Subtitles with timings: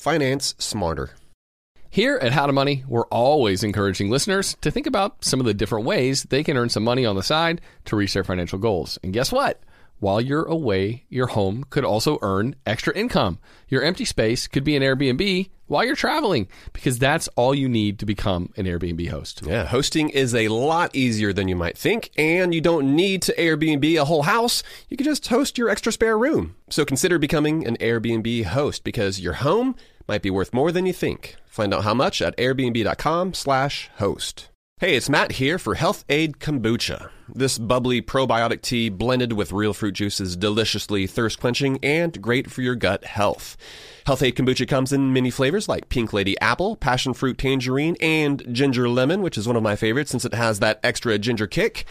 [0.00, 1.10] finance smarter.
[1.90, 5.52] Here at How to Money, we're always encouraging listeners to think about some of the
[5.52, 8.98] different ways they can earn some money on the side to reach their financial goals.
[9.02, 9.60] And guess what?
[9.98, 13.38] While you're away, your home could also earn extra income.
[13.68, 17.98] Your empty space could be an Airbnb while you're traveling because that's all you need
[17.98, 19.42] to become an Airbnb host.
[19.44, 23.36] Yeah, hosting is a lot easier than you might think, and you don't need to
[23.36, 24.62] Airbnb a whole house.
[24.88, 26.56] You can just host your extra spare room.
[26.70, 29.76] So consider becoming an Airbnb host because your home
[30.08, 31.36] might be worth more than you think.
[31.46, 34.48] Find out how much at airbnb.com/slash host.
[34.80, 37.10] Hey, it's Matt here for Health-Ade Kombucha.
[37.28, 42.50] This bubbly probiotic tea blended with real fruit juice is deliciously thirst quenching and great
[42.50, 43.58] for your gut health.
[44.06, 48.88] Health-Ade Kombucha comes in many flavors like Pink Lady Apple, Passion Fruit Tangerine, and Ginger
[48.88, 51.84] Lemon, which is one of my favorites since it has that extra ginger kick.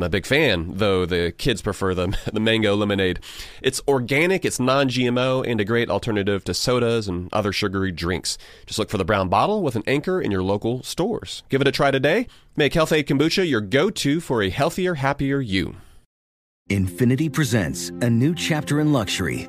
[0.00, 3.20] I'm a big fan, though the kids prefer the, the mango lemonade.
[3.60, 8.38] It's organic, it's non GMO, and a great alternative to sodas and other sugary drinks.
[8.64, 11.42] Just look for the brown bottle with an anchor in your local stores.
[11.50, 12.28] Give it a try today.
[12.56, 15.76] Make Health-Ade Kombucha your go to for a healthier, happier you.
[16.70, 19.48] Infiniti presents a new chapter in luxury,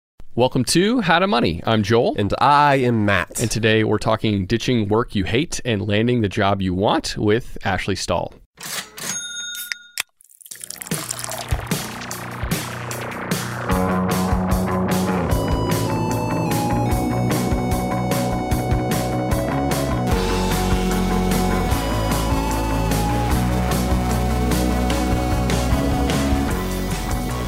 [0.33, 1.61] Welcome to How to Money.
[1.65, 2.15] I'm Joel.
[2.17, 3.41] And I am Matt.
[3.41, 7.57] And today we're talking ditching work you hate and landing the job you want with
[7.65, 8.33] Ashley Stahl.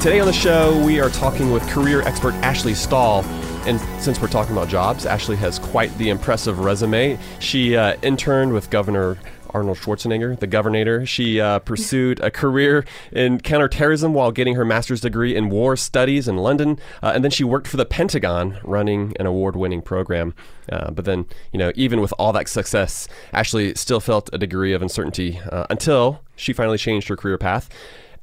[0.03, 3.23] Today on the show, we are talking with career expert Ashley Stahl.
[3.65, 7.17] And since we're talking about jobs, Ashley has quite the impressive resume.
[7.39, 9.17] She uh, interned with Governor
[9.51, 11.05] Arnold Schwarzenegger, the governor.
[11.05, 12.83] She uh, pursued a career
[13.13, 16.79] in counterterrorism while getting her master's degree in war studies in London.
[17.01, 20.33] Uh, and then she worked for the Pentagon running an award winning program.
[20.69, 24.73] Uh, but then, you know, even with all that success, Ashley still felt a degree
[24.73, 27.69] of uncertainty uh, until she finally changed her career path.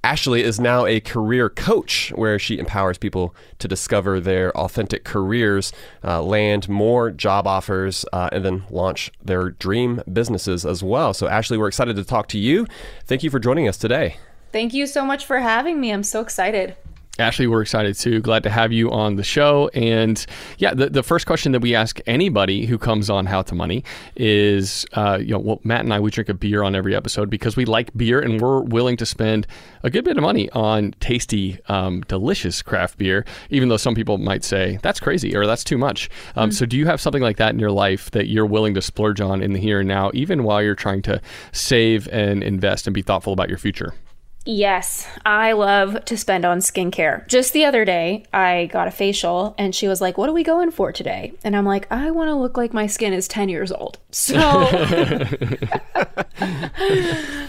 [0.03, 5.73] Ashley is now a career coach where she empowers people to discover their authentic careers,
[6.03, 11.13] uh, land more job offers, uh, and then launch their dream businesses as well.
[11.13, 12.67] So, Ashley, we're excited to talk to you.
[13.05, 14.17] Thank you for joining us today.
[14.53, 15.91] Thank you so much for having me.
[15.91, 16.77] I'm so excited.
[17.21, 18.21] Ashley, we're excited too.
[18.21, 19.69] Glad to have you on the show.
[19.75, 20.25] And
[20.59, 23.85] yeah, the, the first question that we ask anybody who comes on How to Money
[24.17, 27.31] is, uh, you know, well, Matt and I, we drink a beer on every episode
[27.31, 29.47] because we like beer and we're willing to spend
[29.83, 34.19] a good bit of money on tasty, um, delicious craft beer, even though some people
[34.19, 36.09] might say that's crazy or that's too much.
[36.37, 36.57] Um, mm-hmm.
[36.57, 39.21] So, do you have something like that in your life that you're willing to splurge
[39.21, 41.21] on in the here and now, even while you're trying to
[41.53, 43.95] save and invest and be thoughtful about your future?
[44.47, 47.27] Yes, I love to spend on skincare.
[47.29, 50.43] Just the other day, I got a facial and she was like, What are we
[50.43, 51.35] going for today?
[51.45, 53.99] And I'm like, I want to look like my skin is 10 years old.
[54.13, 54.35] So,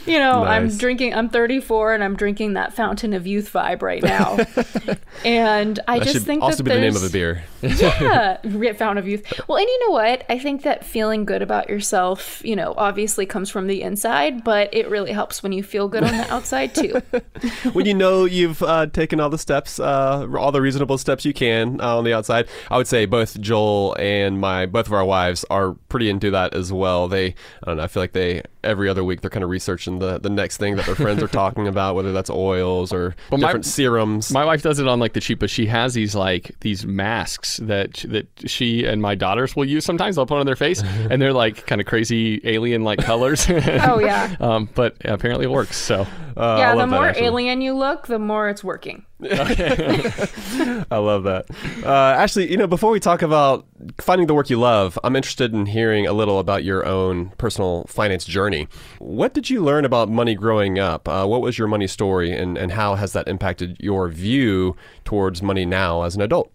[0.05, 0.49] you know, nice.
[0.49, 4.37] I'm drinking, I'm 34 and I'm drinking that Fountain of Youth vibe right now.
[5.25, 7.43] and I that just think also that be the name of the beer.
[7.61, 8.35] yeah,
[8.73, 9.31] Fountain of Youth.
[9.47, 10.25] Well, and you know what?
[10.29, 14.73] I think that feeling good about yourself, you know, obviously comes from the inside, but
[14.73, 16.80] it really helps when you feel good on the outside too.
[17.73, 21.33] when you know you've uh, taken all the steps, uh, all the reasonable steps you
[21.33, 25.05] can uh, on the outside, I would say both Joel and my both of our
[25.05, 27.07] wives are pretty into that as well.
[27.07, 29.99] They, I don't know, I feel like they every other week they're kind of researching
[29.99, 33.39] the, the next thing that their friends are talking about, whether that's oils or well,
[33.39, 34.31] different my, serums.
[34.31, 37.57] My wife does it on like the cheap, but she has these like these masks
[37.57, 40.15] that that she and my daughters will use sometimes.
[40.15, 43.47] They'll put on their face, and they're like kind of crazy alien like colors.
[43.49, 44.35] oh yeah.
[44.39, 45.77] um, but apparently it works.
[45.77, 49.05] So Uh, yeah, the love that, more alien you look, the more it's working.
[50.91, 51.45] I love that.
[51.83, 53.65] Uh, actually, you know, before we talk about
[53.99, 57.85] finding the work you love, I'm interested in hearing a little about your own personal
[57.87, 58.67] finance journey.
[58.99, 61.07] What did you learn about money growing up?
[61.07, 64.75] Uh, what was your money story, and, and how has that impacted your view
[65.05, 66.51] towards money now as an adult?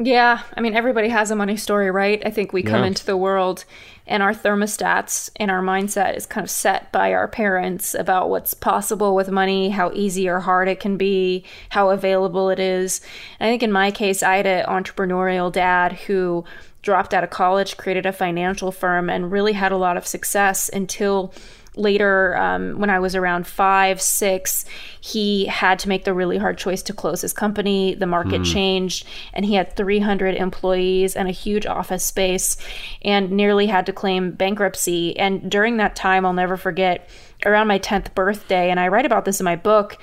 [0.00, 2.22] Yeah, I mean, everybody has a money story, right?
[2.24, 2.86] I think we come Yeah.
[2.86, 3.64] into the world
[4.06, 8.54] and our thermostats and our mindset is kind of set by our parents about what's
[8.54, 13.00] possible with money, how easy or hard it can be, how available it is.
[13.40, 16.44] And I think in my case, I had an entrepreneurial dad who
[16.82, 20.70] dropped out of college, created a financial firm, and really had a lot of success
[20.72, 21.34] until
[21.78, 24.64] later um, when i was around five six
[25.00, 27.94] he had to make the really hard choice to close his company.
[27.94, 32.56] The market changed and he had 300 employees and a huge office space
[33.02, 35.16] and nearly had to claim bankruptcy.
[35.18, 37.08] And during that time i'll never forget
[37.46, 39.96] around my 10th birthday and i write about this in my book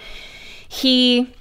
[0.68, 1.34] he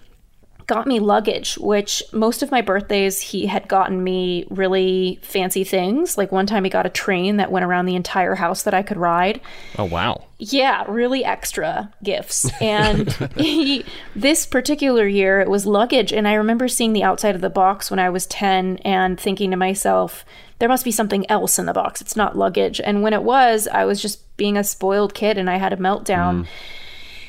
[0.67, 6.17] got me luggage, which most of my birthdays he had gotten me really fancy things.
[6.17, 8.83] Like one time he got a train that went around the entire house that I
[8.83, 9.41] could ride.
[9.79, 10.25] Oh wow.
[10.39, 12.51] Yeah, really extra gifts.
[12.61, 13.85] And he,
[14.17, 16.13] this particular year, it was luggage.
[16.13, 19.51] And I remember seeing the outside of the box when I was 10 and thinking
[19.51, 20.25] to myself,
[20.59, 22.01] there must be something else in the box.
[22.01, 22.81] It's not luggage.
[22.81, 25.77] And when it was, I was just being a spoiled kid and I had a
[25.77, 26.43] meltdown.
[26.43, 26.47] Mm.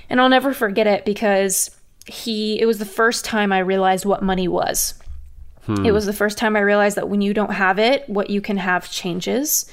[0.10, 1.75] And I'll never forget it because
[2.06, 4.96] he, it was the first time I realized what money was.
[5.86, 8.40] It was the first time I realized that when you don't have it, what you
[8.40, 9.66] can have changes.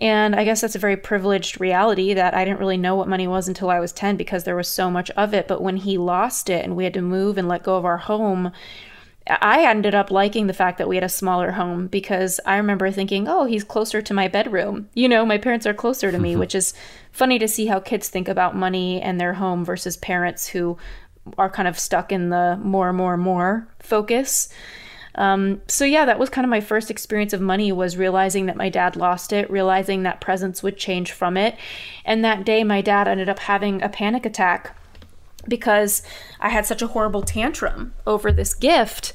[0.00, 3.28] And I guess that's a very privileged reality that I didn't really know what money
[3.28, 5.46] was until I was 10 because there was so much of it.
[5.46, 7.98] But when he lost it and we had to move and let go of our
[7.98, 8.52] home,
[9.26, 12.90] I ended up liking the fact that we had a smaller home because I remember
[12.90, 14.88] thinking, oh, he's closer to my bedroom.
[14.94, 16.74] You know, my parents are closer to me, which is
[17.12, 20.76] funny to see how kids think about money and their home versus parents who
[21.38, 24.48] are kind of stuck in the more, more, more focus.
[25.16, 28.56] Um, so yeah, that was kind of my first experience of money was realizing that
[28.56, 31.56] my dad lost it, realizing that presence would change from it.
[32.04, 34.76] And that day my dad ended up having a panic attack
[35.46, 36.02] because
[36.40, 39.12] I had such a horrible tantrum over this gift.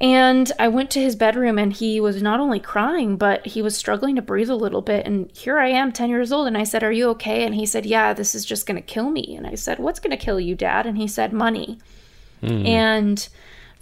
[0.00, 3.76] And I went to his bedroom and he was not only crying, but he was
[3.76, 5.06] struggling to breathe a little bit.
[5.06, 6.46] And here I am, 10 years old.
[6.46, 7.44] And I said, Are you okay?
[7.44, 9.36] And he said, Yeah, this is just going to kill me.
[9.36, 10.86] And I said, What's going to kill you, dad?
[10.86, 11.78] And he said, Money.
[12.40, 12.66] Hmm.
[12.66, 13.28] And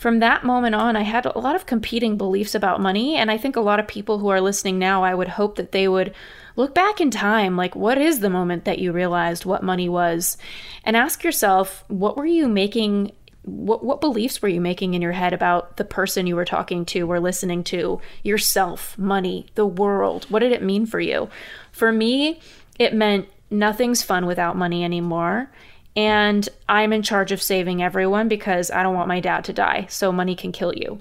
[0.00, 3.16] from that moment on, I had a lot of competing beliefs about money.
[3.16, 5.72] And I think a lot of people who are listening now, I would hope that
[5.72, 6.14] they would
[6.56, 7.56] look back in time.
[7.56, 10.38] Like, what is the moment that you realized what money was?
[10.84, 13.12] And ask yourself, what were you making?
[13.42, 16.84] What, what beliefs were you making in your head about the person you were talking
[16.86, 20.26] to or listening to, yourself, money, the world?
[20.28, 21.30] What did it mean for you?
[21.72, 22.40] For me,
[22.78, 25.50] it meant nothing's fun without money anymore
[25.96, 29.86] and I'm in charge of saving everyone because I don't want my dad to die.
[29.88, 30.98] So money can kill you.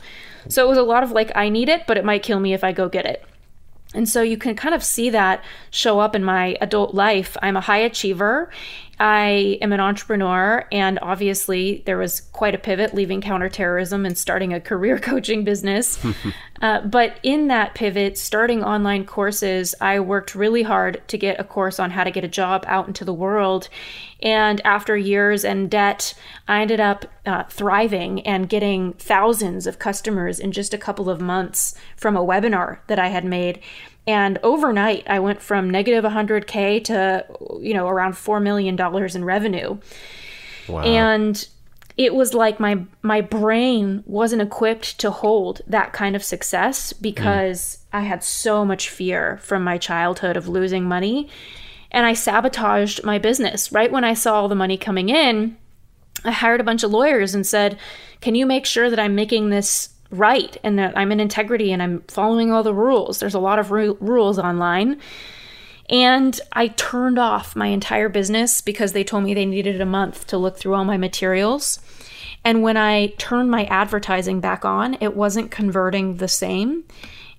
[0.47, 2.53] So it was a lot of like, I need it, but it might kill me
[2.53, 3.24] if I go get it.
[3.94, 7.38] And so you can kind of see that show up in my adult life.
[7.42, 8.51] I'm a high achiever.
[9.00, 10.68] I am an entrepreneur.
[10.72, 15.98] And obviously, there was quite a pivot leaving counterterrorism and starting a career coaching business.
[16.62, 21.46] uh, but in that pivot, starting online courses, I worked really hard to get a
[21.46, 23.69] course on how to get a job out into the world.
[24.22, 26.13] And after years and debt,
[26.48, 31.22] I ended up uh, thriving and getting thousands of customers in just a couple of
[31.22, 33.62] months from a webinar that I had made.
[34.09, 37.25] And overnight, I went from negative 100K to,
[37.61, 39.78] you know, around $4 million in revenue.
[40.68, 40.81] Wow.
[40.81, 41.47] And
[41.95, 47.78] it was like my my brain wasn't equipped to hold that kind of success because
[47.94, 51.30] I had so much fear from my childhood of losing money
[51.92, 53.71] and I sabotaged my business.
[53.71, 55.56] Right when I saw all the money coming in,
[56.25, 57.78] I hired a bunch of lawyers and said,
[58.21, 61.81] "Can you make sure that I'm making this right and that I'm in integrity and
[61.81, 64.99] I'm following all the rules?" There's a lot of ru- rules online.
[65.89, 70.28] And I turned off my entire business because they told me they needed a month
[70.28, 71.80] to look through all my materials.
[72.45, 76.83] And when I turned my advertising back on, it wasn't converting the same.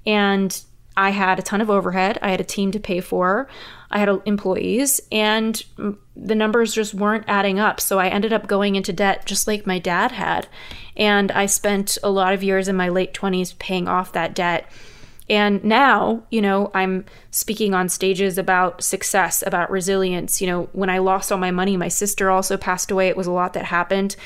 [0.04, 0.60] And
[0.96, 2.18] I had a ton of overhead.
[2.20, 3.48] I had a team to pay for.
[3.90, 5.62] I had employees, and
[6.14, 7.80] the numbers just weren't adding up.
[7.80, 10.46] So I ended up going into debt just like my dad had.
[10.96, 14.70] And I spent a lot of years in my late 20s paying off that debt.
[15.28, 20.40] And now, you know, I'm speaking on stages about success, about resilience.
[20.40, 23.08] You know, when I lost all my money, my sister also passed away.
[23.08, 24.16] It was a lot that happened.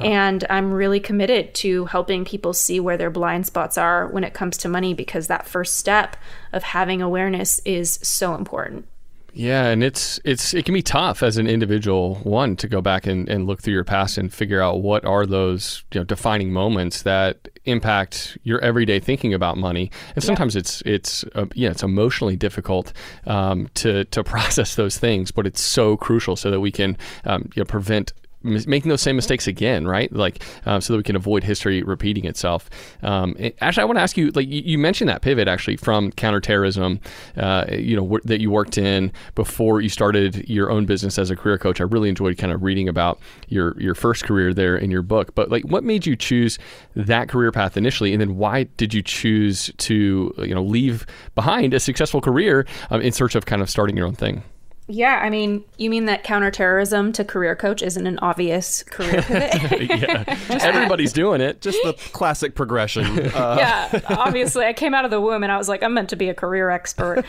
[0.00, 4.34] And I'm really committed to helping people see where their blind spots are when it
[4.34, 6.16] comes to money because that first step
[6.52, 8.86] of having awareness is so important.
[9.34, 13.06] Yeah, and it's it's it can be tough as an individual one to go back
[13.06, 16.52] and, and look through your past and figure out what are those you know defining
[16.52, 19.90] moments that impact your everyday thinking about money.
[20.14, 20.60] And sometimes yeah.
[20.60, 22.92] it's it's uh, yeah it's emotionally difficult
[23.26, 27.48] um, to to process those things, but it's so crucial so that we can um,
[27.54, 28.12] you know, prevent
[28.44, 30.12] making those same mistakes again, right?
[30.12, 32.68] Like, um, so that we can avoid history repeating itself.
[33.02, 36.10] Um, actually, I want to ask you, like, you, you, mentioned that pivot actually from
[36.12, 37.00] counterterrorism,
[37.36, 41.36] uh, you know, that you worked in before you started your own business as a
[41.36, 41.80] career coach.
[41.80, 45.34] I really enjoyed kind of reading about your your first career there in your book.
[45.34, 46.58] But like, what made you choose
[46.96, 51.74] that career path initially, and then why did you choose to, you know, leave behind
[51.74, 54.42] a successful career um, in search of kind of starting your own thing?
[54.88, 59.82] Yeah, I mean, you mean that counterterrorism to career coach isn't an obvious career pivot?
[59.88, 60.24] yeah,
[60.60, 61.60] everybody's doing it.
[61.60, 63.06] Just the classic progression.
[63.32, 63.56] Uh.
[63.62, 66.16] Yeah, obviously, I came out of the womb and I was like, I'm meant to
[66.16, 67.24] be a career expert.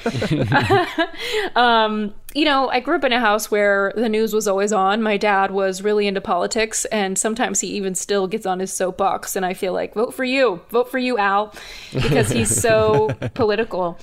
[1.56, 5.04] um, you know, I grew up in a house where the news was always on.
[5.04, 9.36] My dad was really into politics, and sometimes he even still gets on his soapbox.
[9.36, 11.54] And I feel like, vote for you, vote for you, Al,
[11.94, 14.00] because he's so political.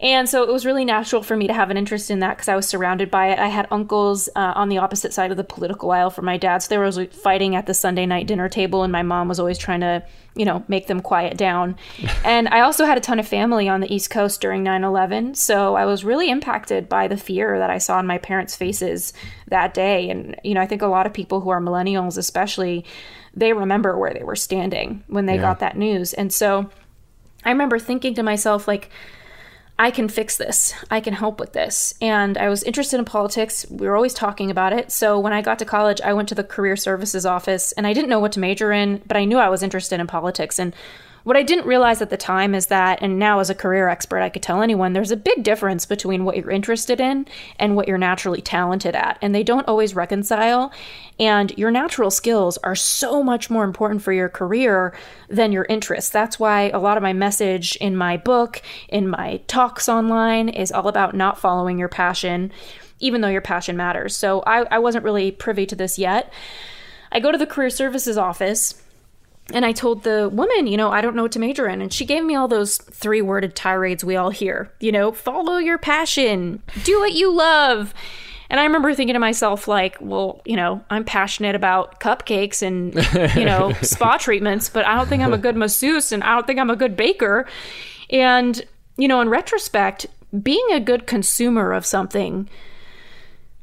[0.00, 2.48] And so it was really natural for me to have an interest in that because
[2.48, 3.38] I was surrounded by it.
[3.40, 6.58] I had uncles uh, on the opposite side of the political aisle from my dad.
[6.58, 9.58] So they were fighting at the Sunday night dinner table, and my mom was always
[9.58, 10.04] trying to,
[10.36, 11.76] you know, make them quiet down.
[12.24, 15.34] and I also had a ton of family on the East Coast during 9 11.
[15.34, 19.12] So I was really impacted by the fear that I saw in my parents' faces
[19.48, 20.10] that day.
[20.10, 22.84] And, you know, I think a lot of people who are millennials, especially,
[23.34, 25.42] they remember where they were standing when they yeah.
[25.42, 26.12] got that news.
[26.12, 26.70] And so
[27.44, 28.90] I remember thinking to myself, like,
[29.80, 30.74] I can fix this.
[30.90, 31.94] I can help with this.
[32.00, 33.64] And I was interested in politics.
[33.70, 34.90] We were always talking about it.
[34.90, 37.92] So when I got to college, I went to the career services office and I
[37.92, 40.58] didn't know what to major in, but I knew I was interested in politics.
[40.58, 40.74] And
[41.28, 44.22] what I didn't realize at the time is that, and now as a career expert,
[44.22, 47.26] I could tell anyone there's a big difference between what you're interested in
[47.58, 49.18] and what you're naturally talented at.
[49.20, 50.72] And they don't always reconcile.
[51.20, 54.96] And your natural skills are so much more important for your career
[55.28, 56.08] than your interests.
[56.10, 60.72] That's why a lot of my message in my book, in my talks online, is
[60.72, 62.50] all about not following your passion,
[63.00, 64.16] even though your passion matters.
[64.16, 66.32] So I, I wasn't really privy to this yet.
[67.12, 68.82] I go to the career services office
[69.54, 71.80] and I told the woman, you know, I don't know what to major in.
[71.80, 75.56] And she gave me all those three worded tirades we all hear, you know, follow
[75.56, 77.94] your passion, do what you love.
[78.50, 82.94] And I remember thinking to myself, like, well, you know, I'm passionate about cupcakes and,
[83.36, 86.46] you know, spa treatments, but I don't think I'm a good masseuse and I don't
[86.46, 87.46] think I'm a good baker.
[88.10, 88.62] And,
[88.96, 90.06] you know, in retrospect,
[90.42, 92.48] being a good consumer of something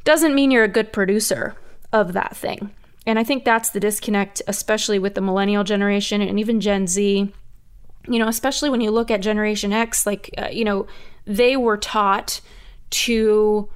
[0.03, 1.55] doesn't mean you're a good producer
[1.91, 2.71] of that thing.
[3.05, 7.31] And I think that's the disconnect, especially with the millennial generation and even Gen Z.
[8.07, 10.87] You know, especially when you look at Generation X, like, uh, you know,
[11.25, 12.41] they were taught
[12.91, 13.69] to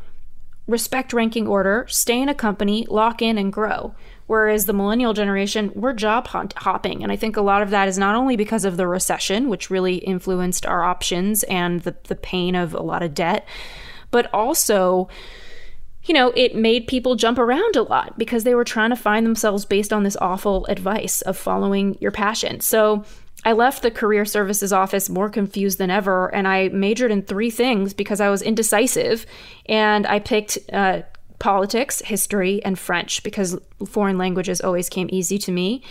[0.68, 3.96] respect ranking order, stay in a company, lock in, and grow.
[4.28, 7.02] Whereas the millennial generation, we're job hopping.
[7.02, 9.72] And I think a lot of that is not only because of the recession, which
[9.72, 13.48] really influenced our options and the, the pain of a lot of debt,
[14.12, 15.10] but also
[16.10, 19.28] you know, it made people jump around a lot because they were trying to find
[19.28, 22.60] themselves based on this awful advice of following your passion.
[22.62, 23.06] So
[23.46, 27.52] I left the career services office more confused than ever, and I majored in three
[27.52, 29.28] things because I was indecisive.
[29.68, 31.04] And I picked uh,
[31.38, 35.84] politics, history, and French because foreign languages always came easy to me.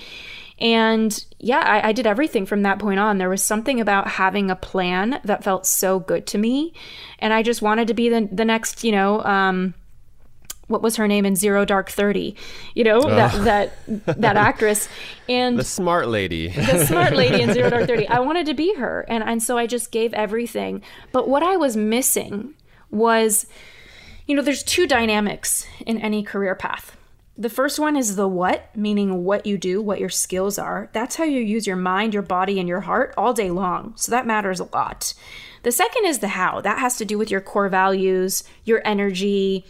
[0.58, 3.18] And yeah, I, I, did everything from that point on.
[3.18, 6.74] There was something about having a plan that felt so good to me.
[7.20, 9.74] And I just wanted to be the, the next, you know, um,
[10.68, 12.36] what was her name in Zero Dark Thirty?
[12.74, 13.08] You know oh.
[13.08, 14.88] that that that actress
[15.28, 18.06] and the smart lady, the smart lady in Zero Dark Thirty.
[18.08, 20.82] I wanted to be her, and and so I just gave everything.
[21.10, 22.54] But what I was missing
[22.90, 23.46] was,
[24.26, 26.96] you know, there's two dynamics in any career path.
[27.36, 30.90] The first one is the what, meaning what you do, what your skills are.
[30.92, 33.92] That's how you use your mind, your body, and your heart all day long.
[33.94, 35.14] So that matters a lot.
[35.62, 36.60] The second is the how.
[36.60, 39.64] That has to do with your core values, your energy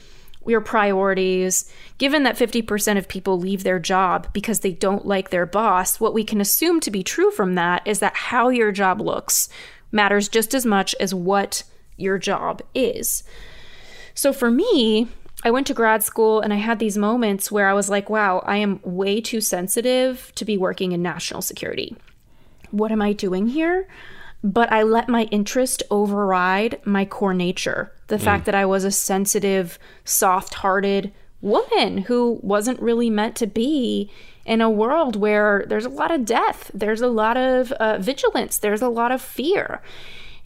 [0.48, 1.70] your priorities.
[1.98, 6.14] Given that 50% of people leave their job because they don't like their boss, what
[6.14, 9.48] we can assume to be true from that is that how your job looks
[9.90, 11.64] matters just as much as what
[11.96, 13.24] your job is.
[14.14, 15.08] So for me,
[15.44, 18.40] I went to grad school and I had these moments where I was like, wow,
[18.40, 21.96] I am way too sensitive to be working in national security.
[22.70, 23.86] What am I doing here?
[24.42, 27.92] But I let my interest override my core nature.
[28.06, 28.22] The mm.
[28.22, 34.10] fact that I was a sensitive, soft hearted woman who wasn't really meant to be
[34.44, 38.58] in a world where there's a lot of death, there's a lot of uh, vigilance,
[38.58, 39.82] there's a lot of fear.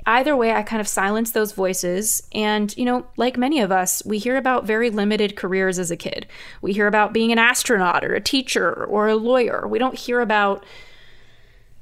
[0.06, 2.22] either way, I kind of silenced those voices.
[2.32, 5.96] And, you know, like many of us, we hear about very limited careers as a
[5.96, 6.26] kid.
[6.60, 9.66] We hear about being an astronaut or a teacher or a lawyer.
[9.66, 10.64] We don't hear about,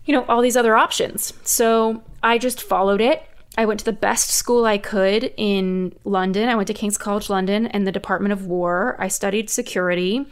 [0.04, 1.32] you know, all these other options.
[1.44, 3.22] So I just followed it.
[3.58, 6.48] I went to the best school I could in London.
[6.48, 8.96] I went to King's College London and the Department of War.
[8.98, 10.26] I studied security.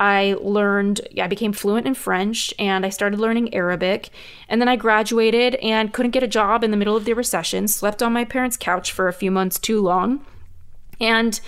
[0.00, 4.10] I learned, I became fluent in French and I started learning Arabic.
[4.48, 7.68] And then I graduated and couldn't get a job in the middle of the recession,
[7.68, 10.26] slept on my parents' couch for a few months too long,
[11.00, 11.40] and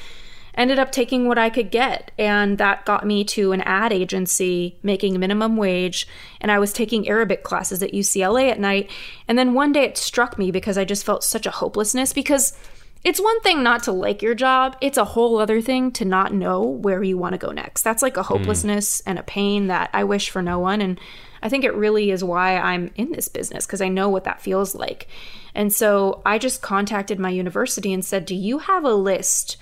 [0.57, 2.11] ended up taking what I could get.
[2.19, 6.09] And that got me to an ad agency making minimum wage.
[6.41, 8.91] And I was taking Arabic classes at UCLA at night.
[9.29, 12.57] And then one day it struck me because I just felt such a hopelessness because
[13.05, 16.35] it's one thing not to like your job, it's a whole other thing to not
[16.35, 17.83] know where you want to go next.
[17.83, 19.03] That's like a hopelessness mm.
[19.07, 20.81] and a pain that I wish for no one.
[20.81, 20.99] And
[21.41, 24.41] I think it really is why I'm in this business because I know what that
[24.41, 25.07] feels like.
[25.55, 29.57] And so I just contacted my university and said, Do you have a list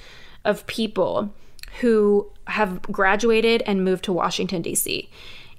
[0.44, 1.34] of people
[1.80, 5.08] who have graduated and moved to Washington, D.C.?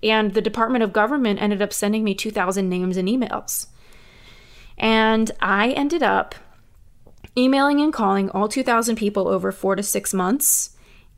[0.04, 3.68] And the Department of Government ended up sending me 2,000 names and emails.
[4.78, 6.36] And I ended up
[7.38, 10.72] emailing and calling all 2,000 people over four to six months.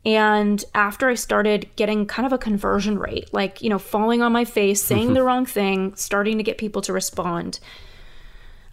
[0.04, 4.32] And after I started getting kind of a conversion rate, like, you know, falling on
[4.32, 7.60] my face, saying the wrong thing, starting to get people to respond,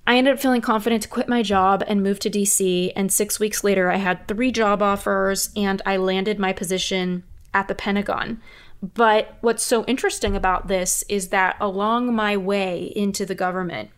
[0.08, 2.92] I ended up feeling confident to quit my job and move to DC.
[2.96, 7.68] And six weeks later, I had three job offers and I landed my position at
[7.68, 8.42] the Pentagon.
[8.82, 13.90] But what's so interesting about this is that along my way into the government,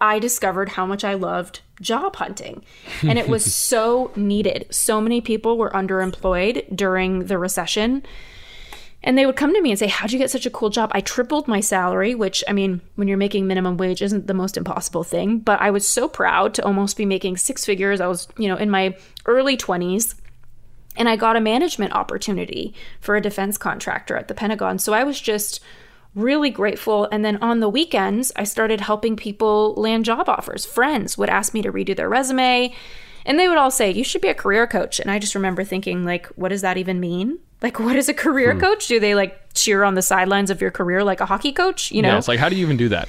[0.00, 2.64] I discovered how much I loved job hunting.
[3.02, 4.66] And it was so needed.
[4.70, 8.02] So many people were underemployed during the recession.
[9.04, 10.90] And they would come to me and say, How'd you get such a cool job?
[10.92, 14.56] I tripled my salary, which, I mean, when you're making minimum wage isn't the most
[14.56, 15.38] impossible thing.
[15.38, 18.00] But I was so proud to almost be making six figures.
[18.00, 18.96] I was, you know, in my
[19.26, 20.14] early 20s.
[20.96, 24.78] And I got a management opportunity for a defense contractor at the Pentagon.
[24.78, 25.60] So I was just
[26.14, 27.08] really grateful.
[27.10, 30.64] And then on the weekends, I started helping people land job offers.
[30.64, 32.72] Friends would ask me to redo their resume,
[33.26, 35.00] and they would all say, You should be a career coach.
[35.00, 37.38] And I just remember thinking, like, what does that even mean?
[37.62, 38.60] Like, what is a career hmm.
[38.60, 38.86] coach?
[38.86, 41.90] Do they like cheer on the sidelines of your career like a hockey coach?
[41.90, 42.08] You know?
[42.08, 43.08] Yeah, it's like, how do you even do that?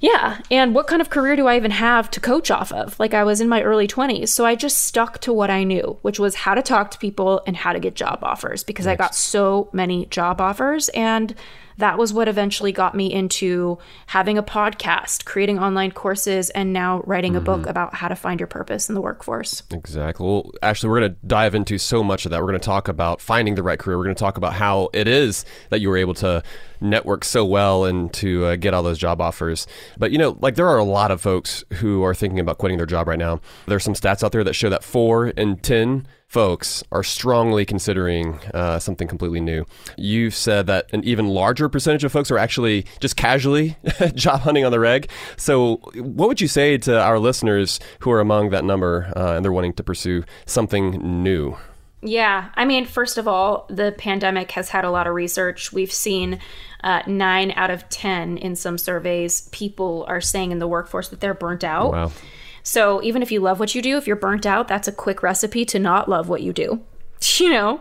[0.00, 0.40] Yeah.
[0.50, 2.98] And what kind of career do I even have to coach off of?
[3.00, 4.28] Like, I was in my early 20s.
[4.28, 7.42] So I just stuck to what I knew, which was how to talk to people
[7.46, 8.92] and how to get job offers because nice.
[8.92, 10.90] I got so many job offers.
[10.90, 11.34] And
[11.78, 17.02] that was what eventually got me into having a podcast, creating online courses, and now
[17.06, 17.38] writing mm-hmm.
[17.38, 17.70] a book mm-hmm.
[17.70, 19.62] about how to find your purpose in the workforce.
[19.70, 20.26] Exactly.
[20.26, 22.40] Well, actually, we're going to dive into so much of that.
[22.40, 23.98] We're going to talk about finding the right career.
[23.98, 26.42] We're going to talk about how it is that you were able to
[26.80, 29.66] network so well and to uh, get all those job offers.
[29.98, 32.76] But you know, like there are a lot of folks who are thinking about quitting
[32.76, 33.40] their job right now.
[33.66, 38.38] There's some stats out there that show that four in 10 folks are strongly considering
[38.52, 39.64] uh, something completely new.
[39.96, 43.76] You've said that an even larger percentage of folks are actually just casually
[44.14, 45.08] job hunting on the reg.
[45.36, 49.44] So, what would you say to our listeners who are among that number uh, and
[49.44, 51.56] they're wanting to pursue something new?
[52.02, 52.50] Yeah.
[52.54, 55.72] I mean, first of all, the pandemic has had a lot of research.
[55.72, 56.38] We've seen
[56.84, 61.20] uh, nine out of 10 in some surveys, people are saying in the workforce that
[61.20, 61.92] they're burnt out.
[61.92, 62.12] Wow.
[62.66, 65.22] So even if you love what you do, if you're burnt out, that's a quick
[65.22, 66.82] recipe to not love what you do.
[67.38, 67.80] You know,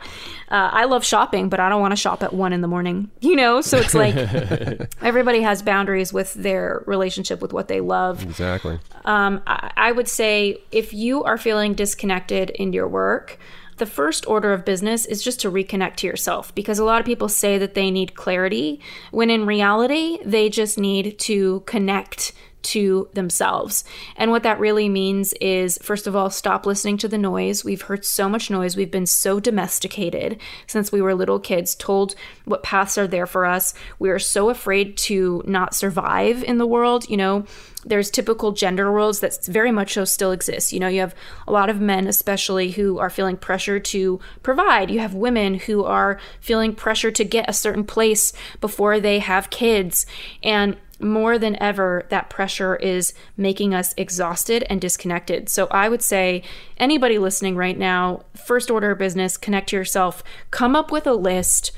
[0.50, 3.12] uh, I love shopping, but I don't want to shop at one in the morning.
[3.20, 4.16] You know, so it's like
[5.02, 8.24] everybody has boundaries with their relationship with what they love.
[8.24, 8.80] Exactly.
[9.04, 13.38] Um, I, I would say if you are feeling disconnected in your work,
[13.78, 17.06] the first order of business is just to reconnect to yourself because a lot of
[17.06, 18.80] people say that they need clarity
[19.12, 22.32] when in reality they just need to connect
[22.66, 23.84] to themselves.
[24.16, 27.64] And what that really means is, first of all, stop listening to the noise.
[27.64, 28.76] We've heard so much noise.
[28.76, 33.46] We've been so domesticated since we were little kids, told what paths are there for
[33.46, 33.74] us.
[34.00, 37.10] We are so afraid to not survive in the world.
[37.10, 37.46] You know,
[37.86, 40.74] there's typical gender roles that very much so still exist.
[40.74, 41.14] You know, you have
[41.48, 44.90] a lot of men, especially, who are feeling pressure to provide.
[44.90, 49.52] You have women who are feeling pressure to get a certain place before they have
[49.52, 50.08] kids.
[50.42, 55.50] And more than ever, that pressure is making us exhausted and disconnected.
[55.50, 56.44] So I would say,
[56.78, 61.14] anybody listening right now, first order of business, connect to yourself, come up with a
[61.14, 61.72] list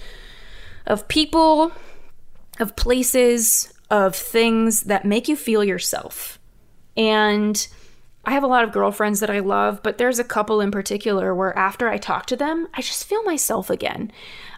[0.86, 1.72] of people,
[2.60, 6.40] of places, of things that make you feel yourself.
[6.96, 7.68] And
[8.26, 11.34] I have a lot of girlfriends that I love, but there's a couple in particular
[11.34, 14.12] where after I talk to them, I just feel myself again.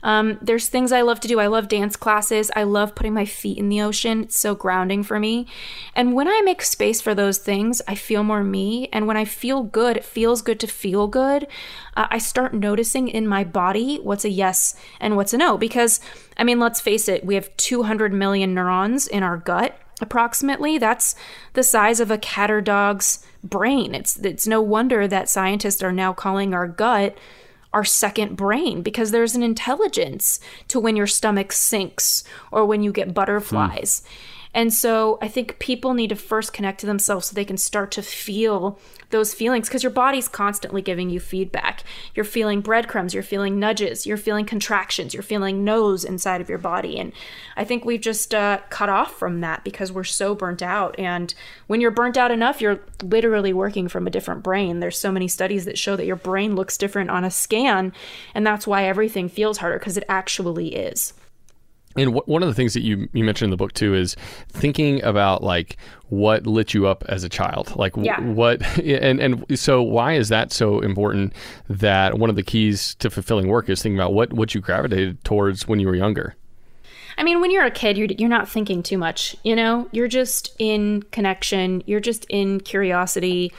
[0.04, 1.40] Um, there's things I love to do.
[1.40, 2.52] I love dance classes.
[2.56, 4.24] I love putting my feet in the ocean.
[4.24, 5.48] It's so grounding for me.
[5.96, 8.90] And when I make space for those things, I feel more me.
[8.94, 11.48] And when I feel good, it feels good to feel good.
[11.96, 15.58] Uh, I start noticing in my body what's a yes and what's a no.
[15.58, 16.00] Because,
[16.38, 20.78] I mean, let's face it, we have 200 million neurons in our gut approximately.
[20.78, 21.16] That's
[21.54, 23.96] the size of a cat or dog's brain.
[23.96, 27.18] It's it's no wonder that scientists are now calling our gut
[27.74, 32.92] our second brain because there's an intelligence to when your stomach sinks or when you
[32.92, 34.02] get butterflies.
[34.02, 34.39] Hmm.
[34.54, 37.92] And so I think people need to first connect to themselves so they can start
[37.92, 38.80] to feel
[39.12, 41.84] those feelings because your body's constantly giving you feedback.
[42.16, 46.58] You're feeling breadcrumbs, you're feeling nudges, you're feeling contractions, you're feeling no's inside of your
[46.58, 47.00] body.
[47.00, 47.14] And
[47.56, 50.98] I think we've just uh, cut off from that because we're so burnt out.
[50.98, 51.34] And
[51.68, 54.80] when you're burnt out enough, you're literally working from a different brain.
[54.80, 57.94] There's so many studies that show that your brain looks different on a scan.
[58.34, 61.14] And that's why everything feels harder because it actually is.
[61.96, 64.16] And one of the things that you you mentioned in the book too is
[64.50, 65.78] thinking about like
[66.10, 68.22] what lit you up as a child, like yeah.
[68.22, 71.34] what and and so why is that so important?
[71.68, 75.24] That one of the keys to fulfilling work is thinking about what what you gravitated
[75.24, 76.36] towards when you were younger.
[77.18, 79.36] I mean, when you're a kid, you're you're not thinking too much.
[79.44, 81.84] You know, you're just in connection.
[81.86, 83.52] You're just in curiosity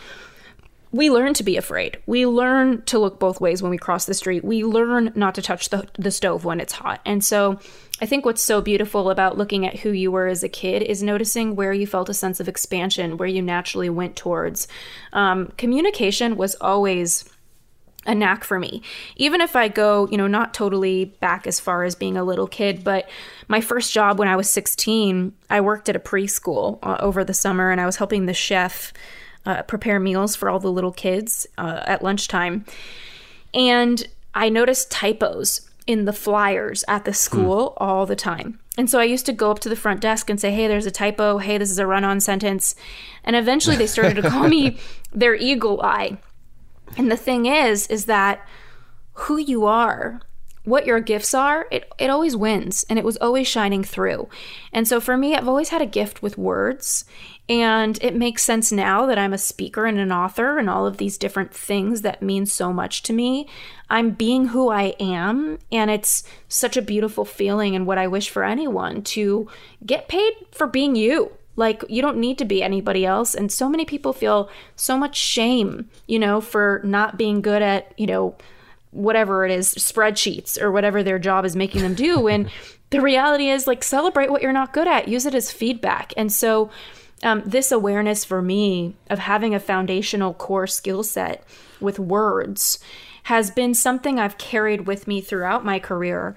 [0.92, 1.98] we learn to be afraid.
[2.06, 4.44] We learn to look both ways when we cross the street.
[4.44, 7.00] We learn not to touch the, the stove when it's hot.
[7.04, 7.60] And so
[8.00, 11.02] I think what's so beautiful about looking at who you were as a kid is
[11.02, 14.66] noticing where you felt a sense of expansion, where you naturally went towards.
[15.12, 17.24] Um, communication was always
[18.06, 18.82] a knack for me.
[19.16, 22.48] Even if I go, you know, not totally back as far as being a little
[22.48, 23.08] kid, but
[23.46, 27.34] my first job when I was 16, I worked at a preschool uh, over the
[27.34, 28.92] summer and I was helping the chef
[29.46, 32.64] uh, prepare meals for all the little kids uh, at lunchtime.
[33.54, 37.82] And I noticed typos in the flyers at the school hmm.
[37.82, 38.60] all the time.
[38.78, 40.86] And so I used to go up to the front desk and say, hey, there's
[40.86, 41.38] a typo.
[41.38, 42.74] Hey, this is a run on sentence.
[43.24, 44.78] And eventually they started to call me
[45.12, 46.18] their eagle eye.
[46.96, 48.46] And the thing is, is that
[49.12, 50.20] who you are
[50.64, 54.28] what your gifts are, it, it always wins and it was always shining through.
[54.72, 57.04] And so for me, I've always had a gift with words.
[57.50, 60.98] And it makes sense now that I'm a speaker and an author and all of
[60.98, 63.48] these different things that mean so much to me.
[63.90, 65.58] I'm being who I am.
[65.72, 69.48] And it's such a beautiful feeling and what I wish for anyone to
[69.84, 71.32] get paid for being you.
[71.56, 73.34] Like, you don't need to be anybody else.
[73.34, 77.92] And so many people feel so much shame, you know, for not being good at,
[77.98, 78.36] you know,
[78.92, 82.28] whatever it is, spreadsheets or whatever their job is making them do.
[82.28, 82.48] and
[82.90, 86.12] the reality is, like, celebrate what you're not good at, use it as feedback.
[86.16, 86.70] And so,
[87.22, 91.44] um, this awareness for me of having a foundational core skill set
[91.80, 92.78] with words
[93.24, 96.34] has been something I've carried with me throughout my career.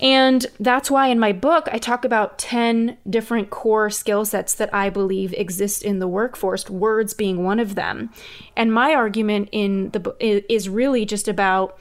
[0.00, 4.72] And that's why in my book, I talk about 10 different core skill sets that
[4.74, 8.10] I believe exist in the workforce, words being one of them.
[8.56, 11.78] And my argument in the is really just about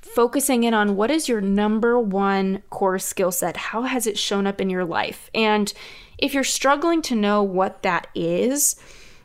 [0.00, 3.56] focusing in on what is your number one core skill set?
[3.56, 5.28] How has it shown up in your life?
[5.34, 5.72] And
[6.18, 8.76] if you're struggling to know what that is,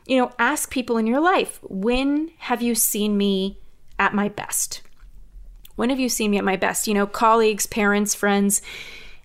[0.06, 3.58] you know, ask people in your life, when have you seen me
[3.98, 4.82] at my best?
[5.76, 6.88] When have you seen me at my best?
[6.88, 8.60] You know, colleagues, parents, friends,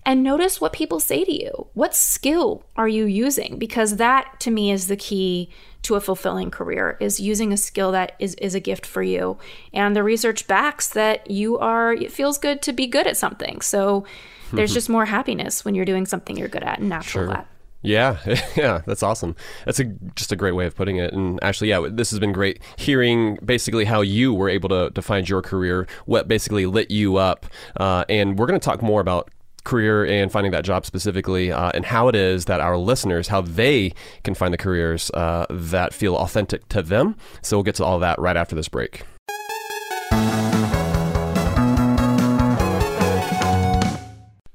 [0.06, 1.66] and notice what people say to you.
[1.74, 3.58] What skill are you using?
[3.58, 5.50] Because that to me is the key
[5.82, 9.38] to a fulfilling career is using a skill that is, is a gift for you.
[9.72, 13.60] And the research backs that you are, it feels good to be good at something.
[13.60, 14.04] So
[14.52, 14.74] there's hmm.
[14.74, 17.36] just more happiness when you're doing something you're good at and natural sure.
[17.38, 17.48] at.
[17.82, 18.18] Yeah,
[18.56, 19.36] yeah, that's awesome.
[19.64, 19.84] That's a
[20.14, 21.12] just a great way of putting it.
[21.12, 25.02] And actually, yeah, this has been great hearing basically how you were able to, to
[25.02, 27.46] find your career, what basically lit you up.
[27.76, 29.30] Uh, and we're going to talk more about
[29.64, 33.40] career and finding that job specifically, uh, and how it is that our listeners, how
[33.40, 33.92] they
[34.24, 37.16] can find the careers uh, that feel authentic to them.
[37.42, 39.02] So we'll get to all that right after this break.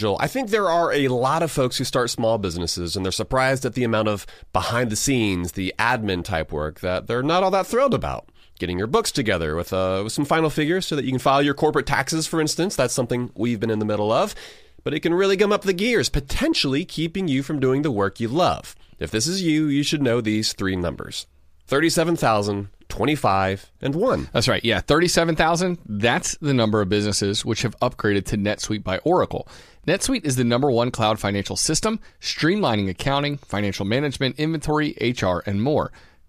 [0.00, 3.12] Joel, I think there are a lot of folks who start small businesses and they're
[3.12, 7.42] surprised at the amount of behind the scenes, the admin type work that they're not
[7.42, 8.26] all that thrilled about.
[8.58, 11.42] Getting your books together with, uh, with some final figures so that you can file
[11.42, 12.76] your corporate taxes, for instance.
[12.76, 14.34] That's something we've been in the middle of.
[14.82, 18.20] But it can really gum up the gears, potentially keeping you from doing the work
[18.20, 18.74] you love.
[18.98, 21.26] If this is you, you should know these three numbers
[21.66, 24.28] 37,000, 25, and 1.
[24.32, 24.64] That's right.
[24.64, 25.78] Yeah, 37,000.
[25.86, 29.46] That's the number of businesses which have upgraded to NetSuite by Oracle.
[29.86, 35.62] NetSuite is the number one cloud financial system, streamlining accounting, financial management, inventory, HR, and
[35.62, 35.90] more.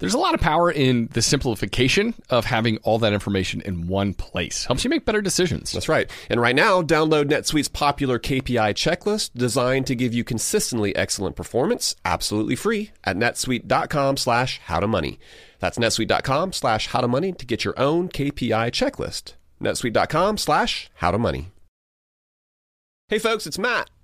[0.00, 4.14] There's a lot of power in the simplification of having all that information in one
[4.14, 4.64] place.
[4.64, 5.72] Helps you make better decisions.
[5.72, 6.10] That's right.
[6.30, 11.94] And right now, download NetSuite's popular KPI checklist designed to give you consistently excellent performance,
[12.04, 15.18] absolutely free at netsuite.com slash howtomoney.
[15.58, 19.34] That's netsuite.com slash howtomoney to get your own KPI checklist.
[19.60, 21.46] netsuite.com slash howtomoney.
[23.08, 23.90] Hey folks, it's Matt.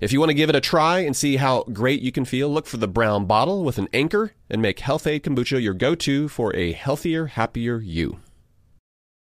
[0.00, 2.48] If you want to give it a try and see how great you can feel,
[2.48, 6.28] look for the brown bottle with an anchor and make Health-Ade Kombucha your go to
[6.28, 8.18] for a healthier, happier you.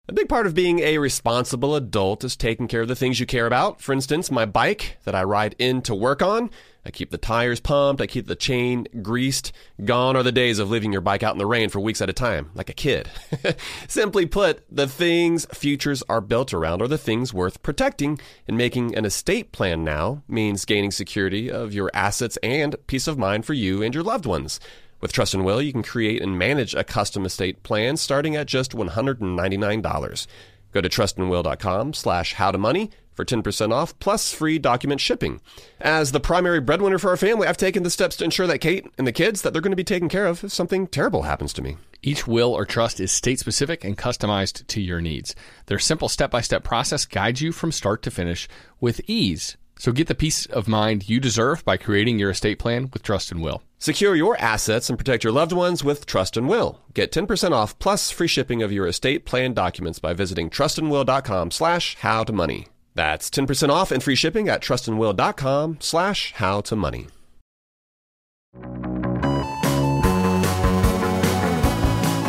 [0.08, 3.26] A big part of being a responsible adult is taking care of the things you
[3.26, 3.82] care about.
[3.82, 6.52] For instance, my bike that I ride in to work on.
[6.86, 9.52] I keep the tires pumped, I keep the chain greased.
[9.84, 12.10] Gone are the days of leaving your bike out in the rain for weeks at
[12.12, 13.10] a time, like a kid.
[13.88, 18.96] Simply put, the things futures are built around are the things worth protecting, and making
[18.96, 23.54] an estate plan now means gaining security of your assets and peace of mind for
[23.54, 24.60] you and your loved ones.
[25.02, 28.48] With Trust and Will, you can create and manage a custom estate plan starting at
[28.48, 30.28] just $199.
[30.72, 35.40] Go to trustandwill.com slash howtomoney for 10% off plus free document shipping.
[35.80, 38.86] As the primary breadwinner for our family, I've taken the steps to ensure that Kate
[38.98, 41.54] and the kids that they're going to be taken care of if something terrible happens
[41.54, 41.78] to me.
[42.04, 45.34] Each will or trust is state specific and customized to your needs.
[45.68, 48.48] Their simple step by step process guides you from start to finish
[48.80, 49.58] with ease.
[49.78, 53.32] So get the peace of mind you deserve by creating your estate plan with Trust
[53.32, 53.62] and Will.
[53.78, 56.80] Secure your assets and protect your loved ones with Trust and Will.
[56.94, 61.98] Get 10% off plus free shipping of your estate plan documents by visiting trustandwill.com slash
[61.98, 62.68] howtomoney.
[62.96, 67.10] That's 10% off and free shipping at trustandwill.com slash howtomoney.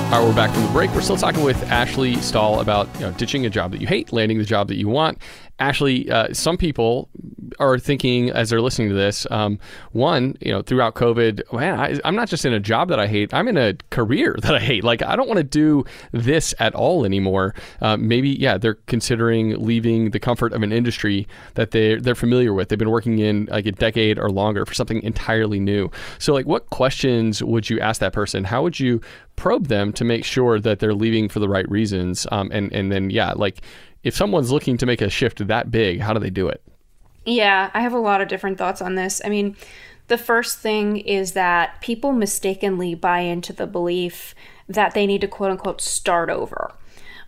[0.07, 0.93] All right, we're back from the break.
[0.93, 4.13] We're still talking with Ashley Stahl about you know, ditching a job that you hate,
[4.13, 5.19] landing the job that you want.
[5.59, 7.09] Ashley, uh, some people
[7.59, 9.59] are thinking as they're listening to this, um,
[9.93, 13.07] one, you know, throughout COVID, man, I, I'm not just in a job that I
[13.07, 14.85] hate, I'm in a career that I hate.
[14.85, 17.55] Like, I don't want to do this at all anymore.
[17.81, 22.53] Uh, maybe, yeah, they're considering leaving the comfort of an industry that they're, they're familiar
[22.53, 22.69] with.
[22.69, 25.91] They've been working in like a decade or longer for something entirely new.
[26.19, 28.45] So, like, what questions would you ask that person?
[28.45, 29.01] How would you
[29.37, 32.27] probe them to make sure that they're leaving for the right reasons?
[32.31, 33.63] Um, and, and then, yeah, like,
[34.07, 36.63] if someone's looking to make a shift that big, how do they do it?
[37.25, 39.21] Yeah, I have a lot of different thoughts on this.
[39.25, 39.57] I mean,
[40.07, 44.33] the first thing is that people mistakenly buy into the belief
[44.69, 46.73] that they need to quote unquote start over.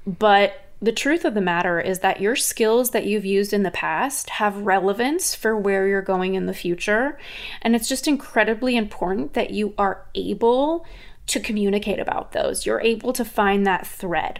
[0.06, 3.72] But the truth of the matter is that your skills that you've used in the
[3.72, 7.18] past have relevance for where you're going in the future.
[7.60, 10.86] And it's just incredibly important that you are able
[11.26, 12.64] to communicate about those.
[12.64, 14.38] You're able to find that thread.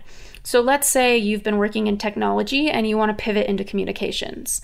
[0.48, 4.62] So let's say you've been working in technology and you want to pivot into communications.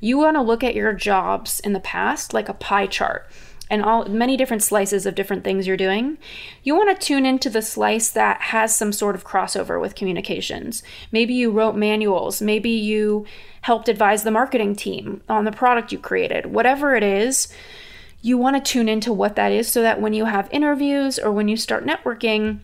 [0.00, 3.28] You want to look at your jobs in the past like a pie chart
[3.68, 6.16] and all many different slices of different things you're doing.
[6.62, 10.82] You want to tune into the slice that has some sort of crossover with communications.
[11.12, 13.26] Maybe you wrote manuals, maybe you
[13.60, 16.46] helped advise the marketing team on the product you created.
[16.46, 17.52] Whatever it is,
[18.22, 21.30] you want to tune into what that is so that when you have interviews or
[21.30, 22.60] when you start networking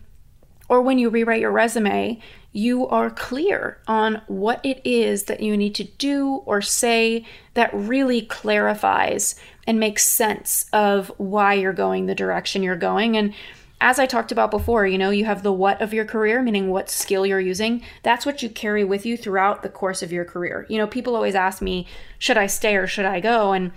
[0.73, 2.19] or when you rewrite your resume,
[2.51, 7.69] you are clear on what it is that you need to do or say that
[7.75, 9.35] really clarifies
[9.67, 13.15] and makes sense of why you're going the direction you're going.
[13.15, 13.35] And
[13.81, 16.71] as I talked about before, you know, you have the what of your career, meaning
[16.71, 17.83] what skill you're using.
[18.01, 20.65] That's what you carry with you throughout the course of your career.
[20.69, 21.85] You know, people always ask me,
[22.17, 23.53] should I stay or should I go?
[23.53, 23.73] And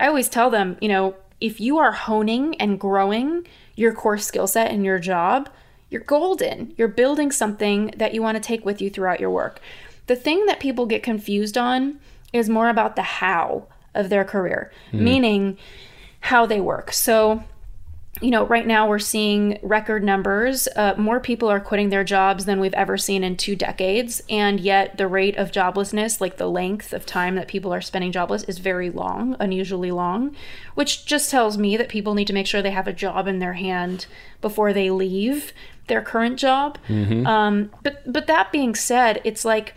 [0.00, 4.48] I always tell them, you know, if you are honing and growing your core skill
[4.48, 5.48] set in your job,
[5.90, 6.72] you're golden.
[6.76, 9.60] You're building something that you want to take with you throughout your work.
[10.06, 11.98] The thing that people get confused on
[12.32, 15.00] is more about the how of their career, mm.
[15.00, 15.58] meaning
[16.20, 16.92] how they work.
[16.92, 17.42] So,
[18.20, 20.68] you know, right now we're seeing record numbers.
[20.74, 24.20] Uh, more people are quitting their jobs than we've ever seen in two decades.
[24.28, 28.12] And yet, the rate of joblessness, like the length of time that people are spending
[28.12, 30.34] jobless, is very long, unusually long,
[30.74, 33.38] which just tells me that people need to make sure they have a job in
[33.38, 34.06] their hand
[34.40, 35.52] before they leave
[35.86, 36.78] their current job.
[36.88, 37.26] Mm-hmm.
[37.26, 39.74] Um, but but that being said, it's like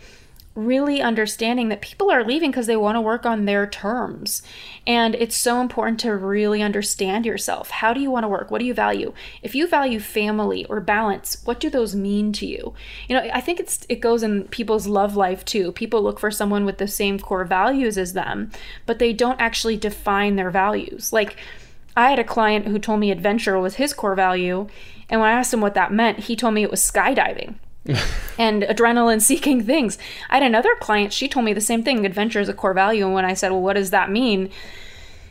[0.54, 4.42] really understanding that people are leaving because they want to work on their terms.
[4.86, 7.70] And it's so important to really understand yourself.
[7.70, 8.50] How do you want to work?
[8.50, 9.12] What do you value?
[9.42, 12.72] If you value family or balance, what do those mean to you?
[13.08, 15.72] You know, I think it's it goes in people's love life too.
[15.72, 18.52] People look for someone with the same core values as them,
[18.86, 21.12] but they don't actually define their values.
[21.12, 21.36] Like
[21.96, 24.68] I had a client who told me adventure was his core value
[25.10, 27.56] and when I asked him what that meant, he told me it was skydiving.
[28.38, 29.98] and adrenaline seeking things.
[30.30, 33.04] I had another client, she told me the same thing adventure is a core value.
[33.04, 34.50] And when I said, Well, what does that mean?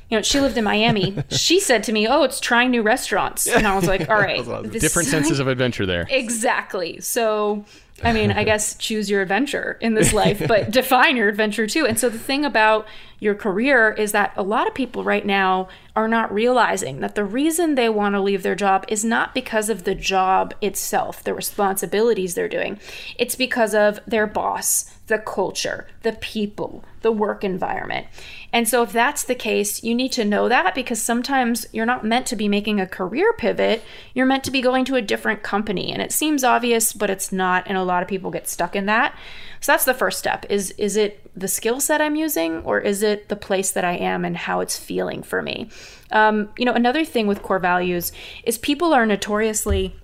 [0.10, 1.18] You know, she lived in Miami.
[1.30, 3.48] she said to me, Oh, it's trying new restaurants.
[3.48, 4.44] And I was like, All right.
[4.72, 6.08] Different senses of adventure there.
[6.10, 7.00] Exactly.
[7.02, 7.66] So
[8.04, 11.86] I mean, I guess choose your adventure in this life, but define your adventure too.
[11.86, 12.88] And so the thing about
[13.24, 17.24] your career is that a lot of people right now are not realizing that the
[17.24, 21.34] reason they want to leave their job is not because of the job itself, the
[21.34, 22.78] responsibilities they're doing.
[23.18, 28.08] It's because of their boss, the culture, the people, the work environment.
[28.52, 32.06] And so, if that's the case, you need to know that because sometimes you're not
[32.06, 33.84] meant to be making a career pivot.
[34.14, 35.92] You're meant to be going to a different company.
[35.92, 37.64] And it seems obvious, but it's not.
[37.68, 39.16] And a lot of people get stuck in that.
[39.60, 40.46] So that's the first step.
[40.50, 43.94] Is is it the skill set I'm using, or is it the place that I
[43.94, 45.70] am and how it's feeling for me?
[46.12, 48.12] Um, you know, another thing with core values
[48.44, 49.96] is people are notoriously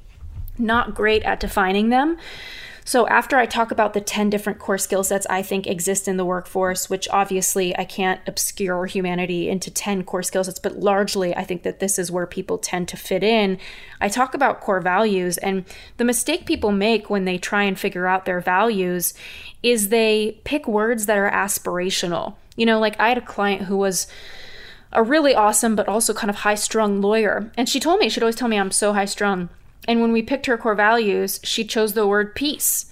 [0.57, 2.17] not great at defining them.
[2.89, 6.17] So, after I talk about the 10 different core skill sets I think exist in
[6.17, 11.35] the workforce, which obviously I can't obscure humanity into 10 core skill sets, but largely
[11.35, 13.59] I think that this is where people tend to fit in.
[14.01, 15.65] I talk about core values, and
[15.97, 19.13] the mistake people make when they try and figure out their values
[19.61, 22.37] is they pick words that are aspirational.
[22.55, 24.07] You know, like I had a client who was
[24.91, 27.51] a really awesome but also kind of high strung lawyer.
[27.55, 29.49] And she told me, she'd always tell me I'm so high strung.
[29.87, 32.85] And when we picked her core values, she chose the word peace.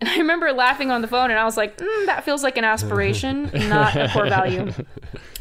[0.00, 2.58] And I remember laughing on the phone and I was like, mm, that feels like
[2.58, 4.72] an aspiration, not a core value.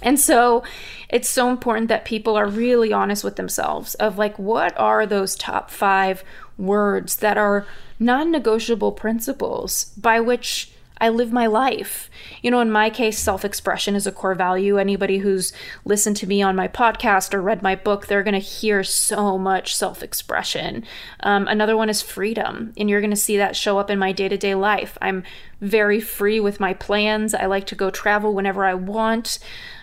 [0.04, 0.64] And so
[1.10, 5.36] it's so important that people are really honest with themselves of like, what are those
[5.36, 6.24] top five
[6.58, 7.66] words that are
[8.00, 12.10] non negotiable principles by which I live my life.
[12.44, 14.78] You know, in my case, self expression is a core value.
[14.78, 15.52] Anybody who's
[15.84, 19.38] listened to me on my podcast or read my book, they're going to hear so
[19.38, 20.86] much self expression.
[21.22, 24.12] Um, another one is freedom, and you're going to see that show up in my
[24.12, 24.98] day to day life.
[25.02, 25.24] I'm
[25.60, 27.34] very free with my plans.
[27.34, 29.40] I like to go travel whenever I want.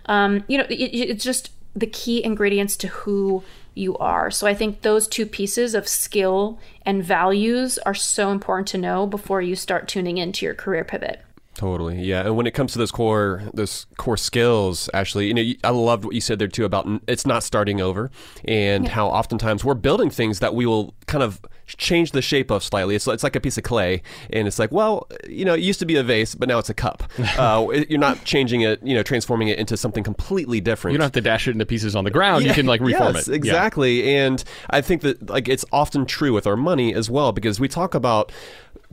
[0.06, 3.42] Um, you know, it, it's just the key ingredients to who
[3.78, 4.30] you are.
[4.30, 9.06] So I think those two pieces of skill and values are so important to know
[9.06, 11.22] before you start tuning into your career pivot.
[11.58, 12.20] Totally, yeah.
[12.20, 16.04] And when it comes to those core those core skills, Ashley, you know, I loved
[16.04, 18.12] what you said there too about it's not starting over,
[18.44, 22.62] and how oftentimes we're building things that we will kind of change the shape of
[22.62, 22.94] slightly.
[22.94, 25.80] It's it's like a piece of clay, and it's like, well, you know, it used
[25.80, 27.02] to be a vase, but now it's a cup.
[27.36, 30.92] uh, you're not changing it, you know, transforming it into something completely different.
[30.92, 32.44] You don't have to dash it into pieces on the ground.
[32.44, 33.32] you can like reform yes, it.
[33.32, 33.36] Yeah.
[33.36, 34.16] Exactly.
[34.16, 37.66] And I think that like it's often true with our money as well because we
[37.66, 38.30] talk about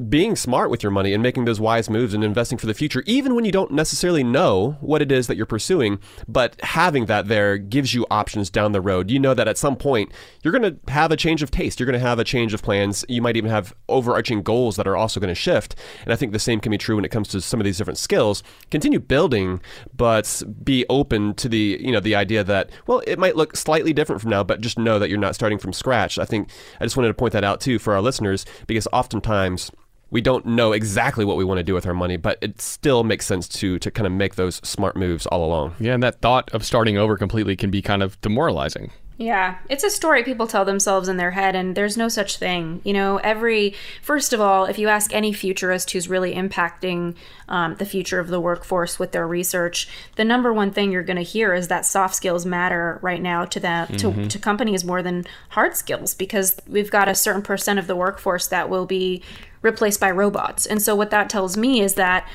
[0.10, 3.04] being smart with your money and making those wise moves and investing for the future,
[3.06, 6.00] even when you don't necessarily know what it is that you're pursuing.
[6.28, 9.10] But having that there gives you options down the road.
[9.10, 10.12] You know that at some point
[10.44, 11.80] you're going to have a change of taste.
[11.80, 13.06] You're going to have a change of plans.
[13.08, 15.76] You might even have overarching goals that are also going to shift.
[16.04, 17.78] And I think the same can be true when it comes to some of these
[17.78, 18.44] different skills.
[18.72, 19.62] Continue building,
[19.96, 23.94] but be open to the you know the idea that well it might look slightly
[23.94, 26.20] different from now, but just know that you're not starting from scratch.
[26.20, 26.50] I think
[26.80, 29.72] I just wanted to point that out too for our listeners because oftentimes
[30.16, 33.04] we don't know exactly what we want to do with our money, but it still
[33.04, 35.76] makes sense to to kind of make those smart moves all along.
[35.78, 38.92] Yeah, and that thought of starting over completely can be kind of demoralizing.
[39.18, 42.80] Yeah, it's a story people tell themselves in their head, and there's no such thing.
[42.86, 47.16] You know, every, first of all, if you ask any futurist who's really impacting
[47.48, 51.16] um, the future of the workforce with their research, the number one thing you're going
[51.16, 55.02] to hear is that soft skills matter right now to them, to, to companies more
[55.02, 59.24] than hard skills because we've got a certain percent of the workforce that will be
[59.66, 60.66] replaced by robots.
[60.66, 62.28] And so, what that tells me is that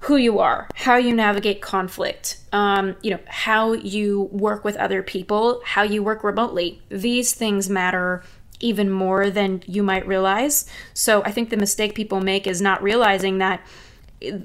[0.00, 5.02] who you are, how you navigate conflict, um, you know, how you work with other
[5.02, 6.80] people, how you work remotely.
[6.88, 8.22] These things matter
[8.60, 10.66] even more than you might realize.
[10.94, 13.60] So I think the mistake people make is not realizing that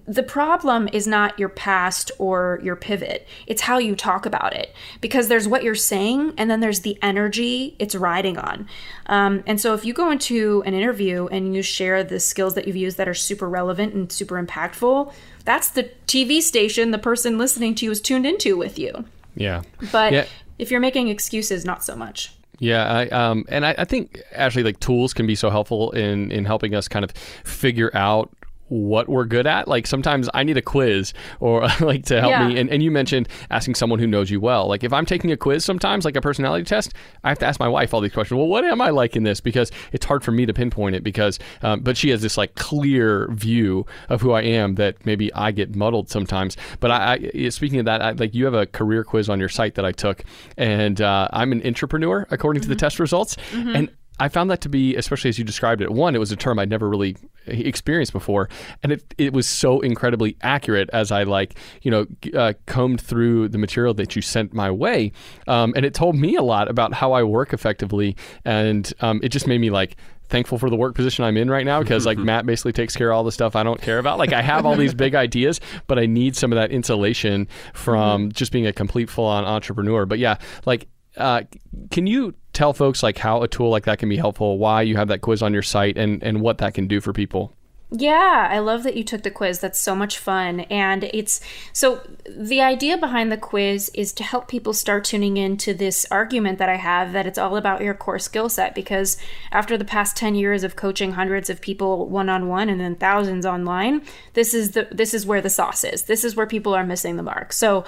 [0.08, 3.28] the problem is not your past or your pivot.
[3.46, 4.74] It's how you talk about it.
[5.02, 8.68] Because there's what you're saying, and then there's the energy it's riding on.
[9.08, 12.68] Um, and so if you go into an interview and you share the skills that
[12.68, 15.12] you've used that are super relevant and super impactful,
[15.44, 19.06] that's the TV station the person listening to you is tuned into with you.
[19.36, 19.64] Yeah.
[19.92, 20.26] But Yeah.
[20.58, 22.32] if you're making excuses, not so much.
[22.60, 26.32] Yeah, I, um, and I, I think actually like tools can be so helpful in
[26.32, 27.12] in helping us kind of
[27.44, 28.32] figure out
[28.68, 29.68] what we're good at.
[29.68, 32.48] Like sometimes I need a quiz or like to help Yeah.
[32.48, 32.60] me.
[32.60, 34.68] And, and you mentioned asking someone who knows you well.
[34.68, 36.94] Like if I'm taking a quiz sometimes, like a personality test,
[37.24, 38.38] I have to ask my wife all these questions.
[38.38, 39.40] Well, what am I like in this?
[39.40, 42.56] Because it's hard for me to pinpoint it because, um, but she has this like
[42.56, 46.58] clear view of who I am that maybe I get muddled sometimes.
[46.80, 49.50] But I, I speaking of that, I, like you have a career quiz on your
[49.50, 50.24] site that I took
[50.58, 53.38] and uh, I'm an entrepreneur according to the test results.
[53.54, 53.90] And
[54.20, 56.58] I found that to be, especially as you described it, one, it was a term
[56.58, 58.50] I'd never really experienced before,
[58.82, 63.50] and it it was so incredibly accurate as I like you know uh, combed through
[63.50, 65.12] the material that you sent my way,
[65.48, 69.30] um, and it told me a lot about how I work effectively, and um, it
[69.30, 69.98] just made me like
[70.28, 73.12] thankful for the work position I'm in right now because like Matt basically takes care
[73.12, 74.18] of all the stuff I don't care about.
[74.18, 78.32] Like I have all these big ideas, but I need some of that insulation from
[78.32, 80.06] just being a complete full on entrepreneur.
[80.06, 80.88] But yeah, like
[81.18, 81.44] uh,
[81.92, 84.96] can you tell folks like how a tool like that can be helpful, why you
[84.98, 87.54] have that quiz on your site, and and what that can do for people?
[87.92, 89.60] Yeah, I love that you took the quiz.
[89.60, 90.62] That's so much fun.
[90.62, 91.40] And it's
[91.72, 96.58] so the idea behind the quiz is to help people start tuning into this argument
[96.58, 98.74] that I have that it's all about your core skill set.
[98.74, 99.18] Because
[99.52, 102.96] after the past 10 years of coaching hundreds of people one on one and then
[102.96, 104.02] thousands online,
[104.34, 106.04] this is the this is where the sauce is.
[106.04, 107.54] This is where people are missing the mark.
[107.54, 107.86] So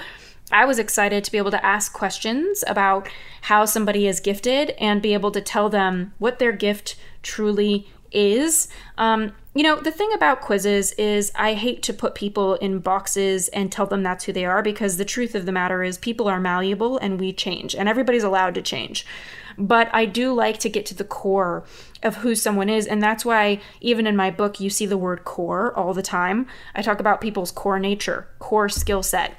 [0.51, 3.09] I was excited to be able to ask questions about
[3.41, 8.69] how somebody is gifted and be able to tell them what their gift truly is.
[8.97, 13.49] Um, you know, the thing about quizzes is I hate to put people in boxes
[13.49, 16.27] and tell them that's who they are because the truth of the matter is people
[16.27, 19.05] are malleable and we change and everybody's allowed to change.
[19.57, 21.65] But I do like to get to the core
[22.03, 22.85] of who someone is.
[22.85, 26.45] And that's why, even in my book, you see the word core all the time.
[26.75, 29.33] I talk about people's core nature, core skill set.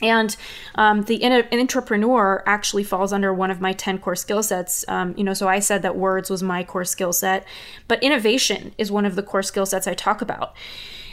[0.00, 0.36] And
[0.76, 4.84] um, the in- entrepreneur actually falls under one of my 10 core skill sets.
[4.88, 7.46] Um, you know, so I said that words was my core skill set,
[7.88, 10.54] but innovation is one of the core skill sets I talk about.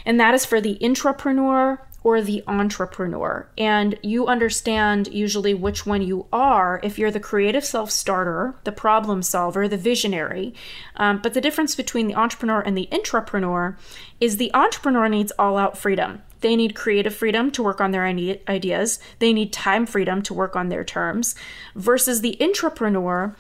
[0.05, 3.49] And that is for the intrapreneur or the entrepreneur.
[3.57, 8.71] And you understand usually which one you are if you're the creative self starter, the
[8.71, 10.53] problem solver, the visionary.
[10.97, 13.75] Um, but the difference between the entrepreneur and the intrapreneur
[14.21, 16.21] is the entrepreneur needs all out freedom.
[16.45, 18.99] They need creative freedom to work on their ideas.
[19.17, 21.33] They need time freedom to work on their terms.
[21.73, 23.33] Versus the intrapreneur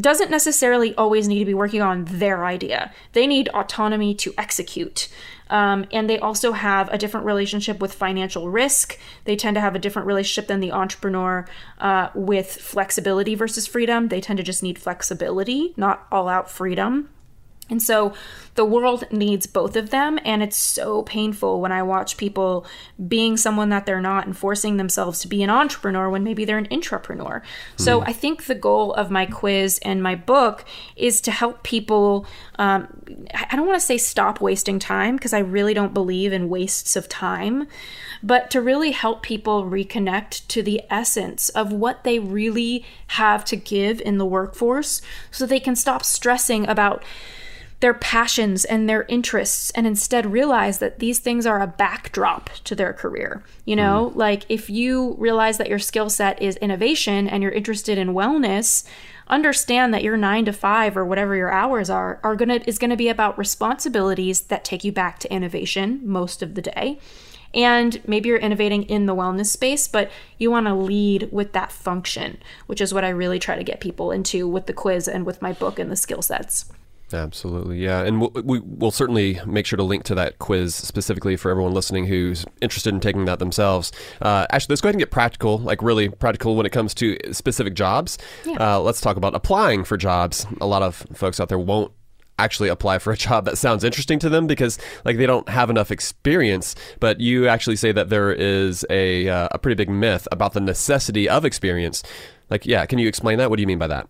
[0.00, 2.94] doesn't necessarily always need to be working on their idea.
[3.12, 5.10] They need autonomy to execute.
[5.50, 8.98] Um, and they also have a different relationship with financial risk.
[9.24, 11.46] They tend to have a different relationship than the entrepreneur
[11.78, 14.08] uh, with flexibility versus freedom.
[14.08, 17.10] They tend to just need flexibility, not all out freedom.
[17.68, 18.14] And so
[18.54, 20.18] the world needs both of them.
[20.24, 22.66] And it's so painful when I watch people
[23.08, 26.58] being someone that they're not and forcing themselves to be an entrepreneur when maybe they're
[26.58, 27.42] an intrapreneur.
[27.76, 30.64] So I think the goal of my quiz and my book
[30.96, 32.26] is to help people.
[32.58, 32.88] Um,
[33.34, 36.96] I don't want to say stop wasting time because I really don't believe in wastes
[36.96, 37.66] of time,
[38.22, 43.56] but to really help people reconnect to the essence of what they really have to
[43.56, 47.04] give in the workforce so they can stop stressing about
[47.80, 52.74] their passions and their interests and instead realize that these things are a backdrop to
[52.74, 53.42] their career.
[53.64, 54.18] You know, hmm.
[54.18, 58.86] like if you realize that your skill set is innovation and you're interested in wellness,
[59.28, 62.78] understand that your 9 to 5 or whatever your hours are are going to is
[62.78, 66.98] going to be about responsibilities that take you back to innovation most of the day.
[67.52, 71.72] And maybe you're innovating in the wellness space, but you want to lead with that
[71.72, 75.24] function, which is what I really try to get people into with the quiz and
[75.24, 76.66] with my book and the skill sets.
[77.12, 81.36] Absolutely, yeah, and we'll, we, we'll certainly make sure to link to that quiz specifically
[81.36, 83.92] for everyone listening who's interested in taking that themselves.
[84.20, 87.16] Uh, actually, let's go ahead and get practical, like really practical when it comes to
[87.30, 88.18] specific jobs.
[88.58, 90.46] Uh, let's talk about applying for jobs.
[90.60, 91.92] A lot of folks out there won't
[92.40, 95.70] actually apply for a job that sounds interesting to them because like they don't have
[95.70, 100.28] enough experience but you actually say that there is a, uh, a pretty big myth
[100.30, 102.02] about the necessity of experience
[102.50, 104.06] like yeah can you explain that what do you mean by that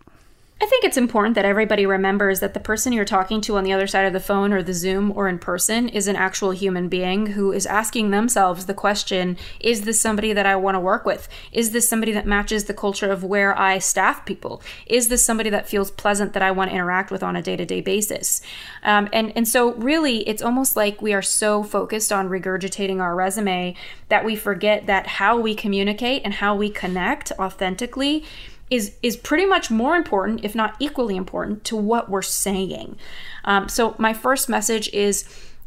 [0.59, 3.75] I think it's important that everybody remembers that the person you're talking to on the
[3.75, 6.89] other side of the phone or the Zoom or in person is an actual human
[6.89, 11.05] being who is asking themselves the question Is this somebody that I want to work
[11.05, 11.29] with?
[11.53, 14.63] Is this somebody that matches the culture of where I staff people?
[14.87, 17.57] Is this somebody that feels pleasant that I want to interact with on a day
[17.57, 18.41] to day basis?
[18.83, 23.15] Um, and, and so, really, it's almost like we are so focused on regurgitating our
[23.15, 23.75] resume
[24.09, 28.25] that we forget that how we communicate and how we connect authentically
[28.71, 32.97] is is pretty much more important, if not equally important, to what we're saying.
[33.45, 35.25] Um, so my first message is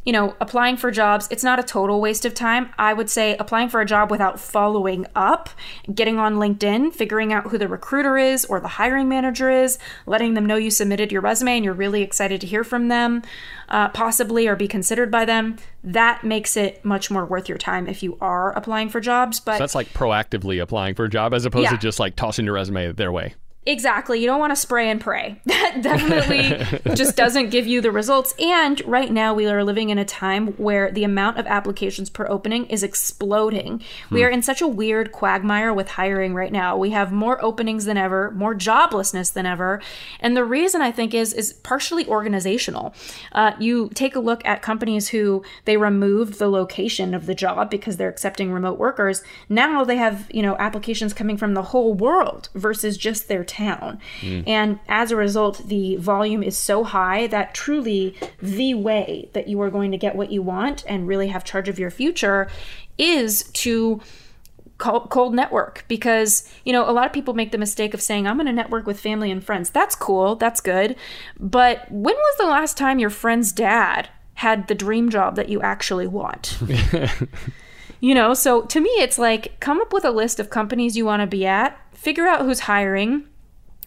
[0.09, 2.71] you know, applying for jobs, it's not a total waste of time.
[2.79, 5.51] I would say applying for a job without following up,
[5.93, 10.33] getting on LinkedIn, figuring out who the recruiter is or the hiring manager is, letting
[10.33, 13.21] them know you submitted your resume and you're really excited to hear from them,
[13.67, 15.57] uh, possibly, or be considered by them.
[15.83, 19.39] That makes it much more worth your time if you are applying for jobs.
[19.39, 21.69] But So that's like proactively applying for a job as opposed Yeah.
[21.73, 23.35] to just like tossing your resume their way.
[23.65, 24.19] Exactly.
[24.19, 25.41] You don't want to spray and pray.
[25.59, 28.33] That definitely just doesn't give you the results.
[28.39, 32.25] And right now, we are living in a time where the amount of applications per
[32.27, 33.83] opening is exploding.
[34.09, 36.77] We are in such a weird quagmire with hiring right now.
[36.77, 39.81] We have more openings than ever, more joblessness than ever.
[40.21, 42.95] And the reason I think is is partially organizational.
[43.33, 47.69] Uh, you take a look at companies who they removed the location of the job
[47.69, 49.21] because they're accepting remote workers.
[49.49, 53.99] Now they have you know applications coming from the whole world versus just their town.
[54.47, 59.59] And as a result, the volume is so high that truly the way that you
[59.61, 62.49] are going to get what you want and really have charge of your future
[62.97, 63.99] is to
[64.77, 65.83] cold, cold network.
[65.87, 68.53] Because you know a lot of people make the mistake of saying i'm going to
[68.53, 69.69] network with family and friends.
[69.69, 70.95] That's cool that's good.
[71.39, 75.61] But when was the last time your friend's dad had the dream job that you
[75.61, 76.57] actually want?
[78.01, 81.03] You know so to me it's like come up with a list of companies you
[81.05, 83.25] want to be at figure out who's hiring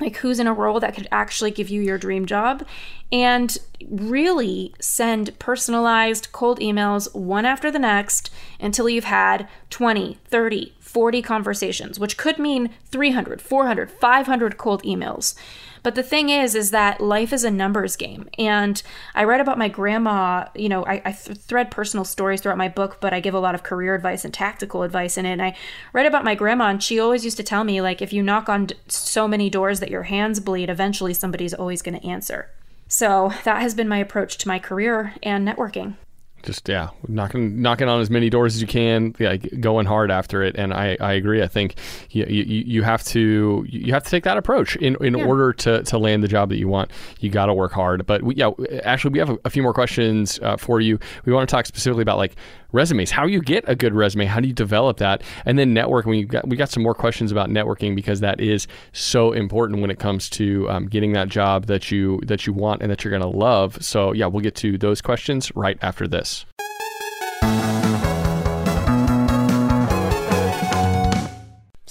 [0.02, 2.66] like who's in a role that could actually give you your dream job
[3.10, 8.30] and really send personalized cold emails one after the next
[8.60, 15.34] until you've had 20 30 40 conversations which could mean 300 400 500 cold emails
[15.82, 18.28] but the thing is is that life is a numbers game.
[18.38, 18.82] And
[19.14, 22.68] i write about my grandma you know i, I th- thread personal stories throughout my
[22.68, 25.32] book but i give a lot of career advice and tactical advice in it.
[25.32, 25.56] And i
[25.92, 28.48] read about my grandma and she always used to tell me like if you knock
[28.48, 32.50] on d- so many doors that your hands bleed eventually somebody's always going to answer.
[32.88, 35.94] So that has been my approach to my career and networking
[36.42, 40.42] just yeah knocking knocking on as many doors as you can yeah going hard after
[40.42, 40.56] it.
[40.56, 41.42] And i i agree.
[41.42, 41.76] I think
[42.10, 45.82] you you, you have to you have to take that approach in in order to
[45.84, 46.90] to land the job that you want.
[47.20, 48.06] You got to work hard.
[48.06, 48.50] But we, yeah
[48.84, 50.98] actually we have a, a few more questions uh, for you.
[51.24, 52.36] We want to talk specifically about like
[52.72, 53.10] resumes.
[53.10, 55.22] How you get a good resume how do you develop that?
[55.44, 58.66] And then networking we got we got some more questions about networking because that is
[58.92, 62.82] so important when it comes to um, getting that job that you that you want
[62.82, 63.82] and that you're going to love.
[63.82, 66.46] So yeah we'll get to those questions right after this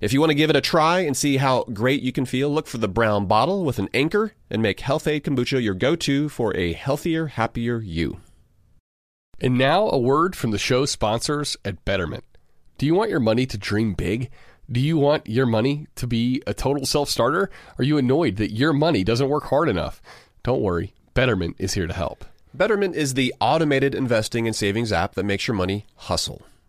[0.00, 2.50] If you want to give it a try and see how great you can feel,
[2.50, 6.28] look for the brown bottle with an anchor and make Health-Ade Kombucha your go to
[6.28, 8.20] for a healthier, happier you.
[9.40, 12.24] And now, a word from the show sponsors at Betterment.
[12.78, 14.30] Do you want your money to dream big?
[14.70, 17.50] Do you want your money to be a total self starter?
[17.78, 20.02] Are you annoyed that your money doesn't work hard enough?
[20.42, 22.24] Don't worry, Betterment is here to help.
[22.52, 26.42] Betterment is the automated investing and savings app that makes your money hustle.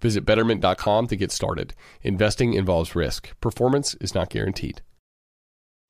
[0.00, 1.74] Visit betterment.com to get started.
[2.02, 4.82] Investing involves risk, performance is not guaranteed.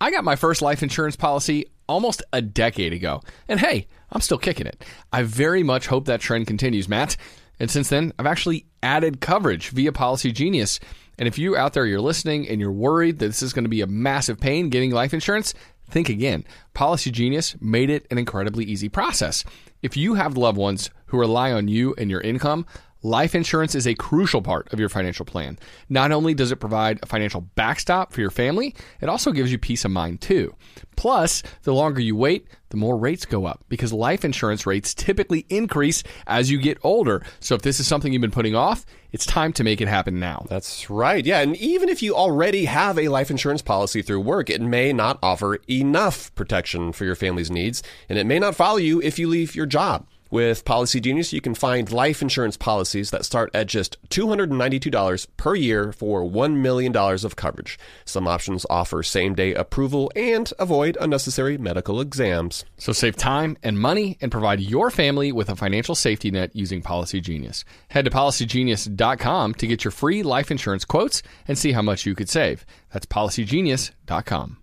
[0.01, 4.39] I got my first life insurance policy almost a decade ago, and hey, I'm still
[4.39, 4.85] kicking it.
[5.13, 7.17] I very much hope that trend continues, Matt.
[7.59, 10.79] And since then, I've actually added coverage via Policy Genius.
[11.19, 13.71] And if you out there you're listening and you're worried that this is going to
[13.71, 15.55] be a massive pain getting life insurance,
[15.89, 16.45] think again.
[16.75, 19.45] Policy Genius made it an incredibly easy process.
[19.83, 22.67] If you have loved ones who rely on you and your income,
[23.03, 25.59] Life insurance is a crucial part of your financial plan.
[25.89, 29.59] Not only does it provide a financial backstop for your family, it also gives you
[29.59, 30.55] peace of mind too.
[30.97, 35.47] Plus, the longer you wait, the more rates go up because life insurance rates typically
[35.51, 37.23] increase as you get older.
[37.39, 40.19] So if this is something you've been putting off, it's time to make it happen
[40.19, 40.47] now.
[40.49, 41.25] That's right.
[41.25, 41.41] Yeah.
[41.41, 45.19] And even if you already have a life insurance policy through work, it may not
[45.23, 49.29] offer enough protection for your family's needs, and it may not follow you if you
[49.29, 50.07] leave your job.
[50.31, 55.55] With Policy Genius, you can find life insurance policies that start at just $292 per
[55.55, 57.79] year for $1 million of coverage.
[58.05, 62.65] Some options offer same day approval and avoid unnecessary medical exams.
[62.77, 66.83] So save time and money and provide your family with a financial safety net using
[66.83, 67.65] Policy Genius.
[67.89, 72.15] Head to policygenius.com to get your free life insurance quotes and see how much you
[72.15, 72.67] could save.
[72.93, 74.59] That's policygenius.com.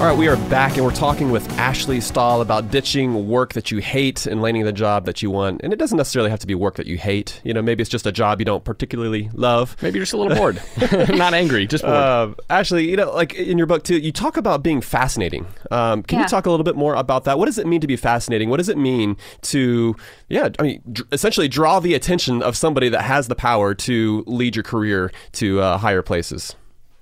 [0.00, 3.70] All right, we are back and we're talking with Ashley Stahl about ditching work that
[3.70, 5.60] you hate and landing the job that you want.
[5.62, 7.38] And it doesn't necessarily have to be work that you hate.
[7.44, 9.76] You know, maybe it's just a job you don't particularly love.
[9.82, 10.62] Maybe you're just a little bored.
[11.18, 11.94] Not angry, just bored.
[11.94, 15.46] Uh, Ashley, you know, like in your book too, you talk about being fascinating.
[15.70, 16.22] Um, can Yeah.
[16.24, 17.38] you talk a little bit more about that?
[17.38, 18.48] What does it mean to be fascinating?
[18.48, 19.94] What does it mean to,
[20.30, 24.24] yeah, I mean, dr- essentially draw the attention of somebody that has the power to
[24.26, 26.56] lead your career to uh, higher places?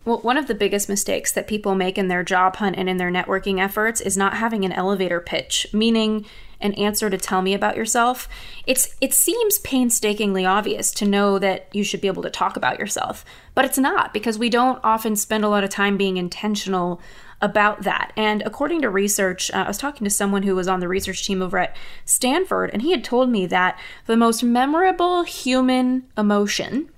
[0.09, 2.97] Well, one of the biggest mistakes that people make in their job hunt and in
[2.97, 6.25] their networking efforts is not having an elevator pitch, meaning
[6.63, 8.27] an answer to tell me about yourself.
[8.67, 12.79] It's it seems painstakingly obvious to know that you should be able to talk about
[12.79, 13.23] yourself,
[13.55, 17.03] but it's not because we don't often spend a lot of time being intentional
[17.43, 18.15] about that.
[18.17, 21.27] And according to research, uh, I was talking to someone who was on the research
[21.27, 26.89] team over at Stanford, and he had told me that the most memorable human emotion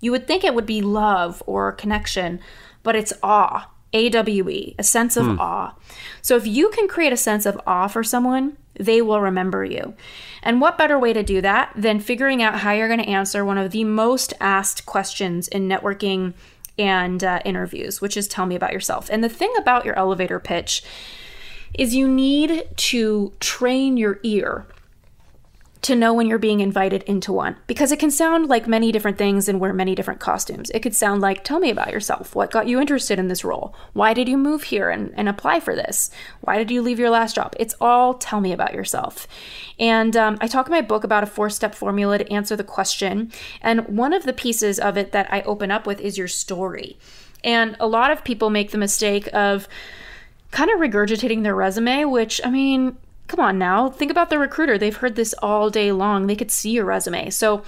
[0.00, 2.40] you would think it would be love or connection,
[2.82, 3.70] but it's awe.
[3.92, 5.74] AWE, a sense of awe.
[6.22, 9.94] So if you can create a sense of awe for someone, they will remember you.
[10.42, 13.44] And what better way to do that than figuring out how you're going to answer
[13.44, 16.34] one of the most asked questions in networking
[16.78, 19.08] and uh, interviews, which is tell me about yourself.
[19.10, 20.82] And the thing about your elevator pitch
[21.74, 24.66] is you need to train your ear
[25.82, 29.16] to know when you're being invited into one because it can sound like many different
[29.16, 30.70] things and wear many different costumes.
[30.70, 32.34] It could sound like, tell me about yourself.
[32.34, 33.74] What got you interested in this role?
[33.94, 36.10] Why did you move here and, and apply for this?
[36.42, 37.54] Why did you leave your last job?
[37.58, 39.26] It's all tell me about yourself.
[39.78, 42.64] And um, I talk in my book about a four step formula to answer the
[42.64, 43.32] question.
[43.62, 46.98] And one of the pieces of it that I open up with is your story.
[47.42, 49.66] And a lot of people make the mistake of,
[50.50, 52.98] kind of regurgitating their resume, which, I mean,
[53.30, 53.88] come on now.
[53.88, 54.76] Think about the recruiter.
[54.76, 56.26] They've heard this all day long.
[56.26, 57.30] They could see your resume.
[57.30, 57.62] So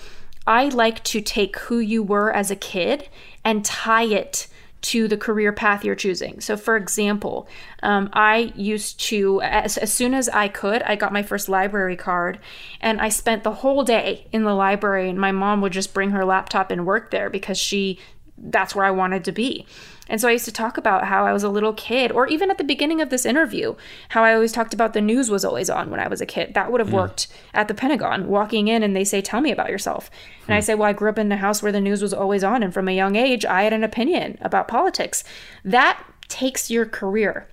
[0.46, 3.08] I like to take who you were as a kid
[3.44, 4.48] and tie it
[4.82, 6.40] to the career path you're choosing.
[6.40, 7.46] So, for example,
[7.84, 11.94] um, I used to, as, as soon as I could, I got my first library
[11.94, 12.40] card
[12.80, 15.08] and I spent the whole day in the library.
[15.08, 18.00] And my mom would just bring her laptop and work there because she,
[18.36, 19.66] that's where I wanted to be.
[20.12, 22.50] And so I used to talk about how I was a little kid, or even
[22.50, 23.76] at the beginning of this interview,
[24.10, 26.52] how I always talked about the news was always on when I was a kid.
[26.52, 29.70] That would have worked at the Pentagon, walking in and they say, Tell me about
[29.70, 30.10] yourself.
[30.46, 30.64] And I hmm.
[30.64, 32.62] say, Well, I grew up in a house where the news was always on.
[32.62, 35.24] And from a young age, I had an opinion about politics.
[35.64, 35.98] That
[36.28, 37.48] takes your career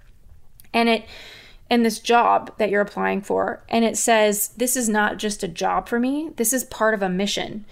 [0.73, 1.05] and it,
[1.69, 5.47] and this job that you're applying for, and it says, This is not just a
[5.47, 7.65] job for me, this is part of a mission.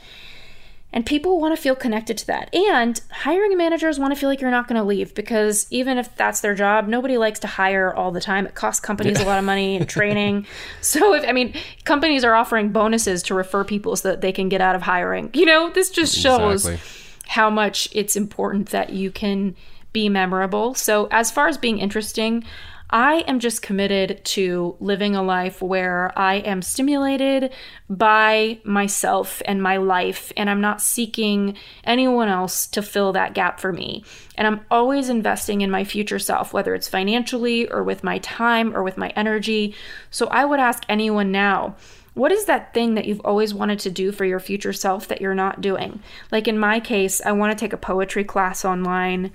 [0.93, 2.53] And people want to feel connected to that.
[2.55, 6.15] And hiring managers want to feel like you're not going to leave because even if
[6.15, 8.47] that's their job, nobody likes to hire all the time.
[8.47, 10.47] It costs companies a lot of money and training.
[10.81, 14.47] So, if, I mean, companies are offering bonuses to refer people so that they can
[14.47, 15.29] get out of hiring.
[15.33, 16.89] You know, this just shows Exactly.
[17.27, 19.55] how much it's important that you can
[19.91, 20.73] be memorable.
[20.73, 22.45] So, as far as being interesting,
[22.89, 27.51] I am just committed to living a life where I am stimulated
[27.89, 33.59] by myself and my life, and I'm not seeking anyone else to fill that gap
[33.59, 34.05] for me.
[34.35, 38.75] And I'm always investing in my future self, whether it's financially or with my time
[38.75, 39.75] or with my energy.
[40.09, 41.75] So I would ask anyone now,
[42.13, 45.21] what is that thing that you've always wanted to do for your future self that
[45.21, 46.01] you're not doing?
[46.31, 49.31] Like in my case, I want to take a poetry class online.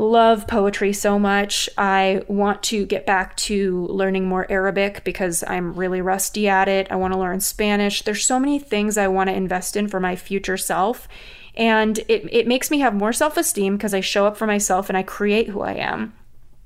[0.00, 1.68] Love poetry so much.
[1.76, 6.86] I want to get back to learning more Arabic because I'm really rusty at it.
[6.90, 8.00] I want to learn Spanish.
[8.00, 11.06] There's so many things I want to invest in for my future self.
[11.54, 14.88] And it, it makes me have more self esteem because I show up for myself
[14.88, 16.14] and I create who I am.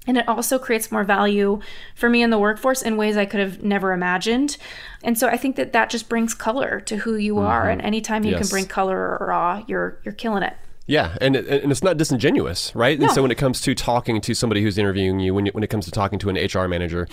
[0.07, 1.59] And it also creates more value
[1.97, 4.59] for me in the workforce in ways I could have never imagined.
[5.03, 7.63] And so I think that that just brings color to who you are.
[7.63, 7.71] Mm-hmm.
[7.71, 10.55] And anytime you can bring color or awe, you're you're killing it.
[10.87, 13.01] Yeah, and and it's not disingenuous, right?
[13.01, 15.65] And so when it comes to talking to somebody who's interviewing you, when you, when
[15.65, 17.09] it comes to talking to an HR manager,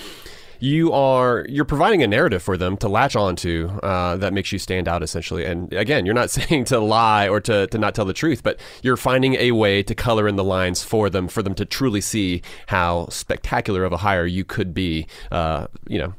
[0.62, 4.60] you are you're providing a narrative for them to latch onto uh, that makes you
[4.60, 5.46] stand out essentially.
[5.46, 8.60] And again, you're not saying to lie or to, to not tell the truth, but
[8.84, 12.02] you're finding a way to color in the lines for them for them to truly
[12.02, 15.08] see how spectacular of a hire you could be.
[15.32, 16.14] Uh, you know.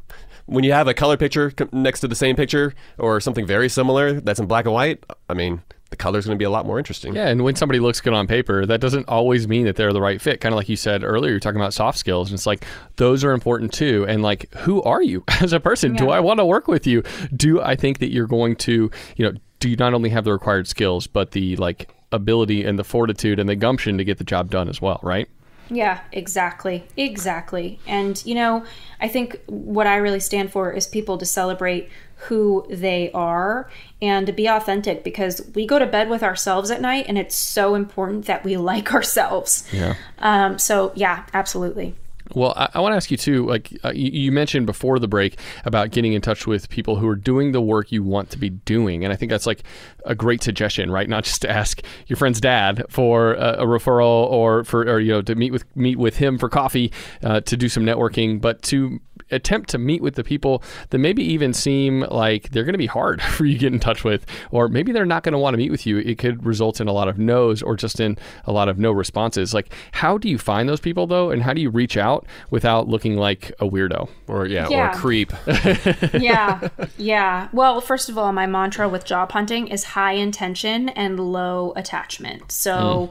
[0.46, 4.20] When you have a color picture next to the same picture or something very similar
[4.20, 5.62] that's in black and white, I mean,
[5.93, 7.14] the color's going to be a lot more interesting.
[7.14, 10.01] Yeah, and when somebody looks good on paper, that doesn't always mean that they're the
[10.01, 10.40] right fit.
[10.40, 12.64] Kind of like you said earlier, you're talking about soft skills, and it's like
[12.97, 14.05] those are important too.
[14.09, 15.95] And like, who are you as a person?
[15.95, 17.03] Do I want to work with you?
[17.36, 20.32] Do I think that you're going to, you know, do you not only have the
[20.32, 24.24] required skills, but the like ability and the fortitude and the gumption to get the
[24.24, 25.28] job done as well, right?
[25.70, 26.84] Yeah, exactly.
[26.97, 27.78] Exactly.
[27.86, 28.64] And, you know,
[29.01, 31.88] I think what I really stand for is people to celebrate
[32.29, 33.68] who they are
[34.01, 37.37] and to be authentic because we go to bed with ourselves at night and it's
[37.37, 39.68] so important that we like ourselves.
[39.73, 39.95] Yeah.
[40.18, 41.95] Um, so, yeah, absolutely.
[42.35, 43.47] Well, I, I want to ask you too.
[43.47, 47.09] Like uh, you, you mentioned before the break about getting in touch with people who
[47.09, 49.62] are doing the work you want to be doing, and I think that's like
[50.05, 51.09] a great suggestion, right?
[51.09, 55.12] Not just to ask your friend's dad for a, a referral or for or you
[55.12, 56.92] know to meet with meet with him for coffee
[57.22, 59.00] uh, to do some networking, but to
[59.32, 62.86] attempt to meet with the people that maybe even seem like they're going to be
[62.86, 65.55] hard for you to get in touch with, or maybe they're not going to want
[65.55, 65.98] to meet with you.
[65.98, 68.92] It could result in a lot of no's or just in a lot of no
[68.92, 69.55] responses.
[69.55, 72.88] Like, how do you find those people though, and how do you reach out without
[72.88, 74.09] looking like a weirdo?
[74.28, 75.32] Or yeah, or a creep.
[76.20, 77.48] yeah, yeah.
[77.53, 82.51] Well, first of all, my mantra with job hunting is high intention and low attachment.
[82.51, 83.11] So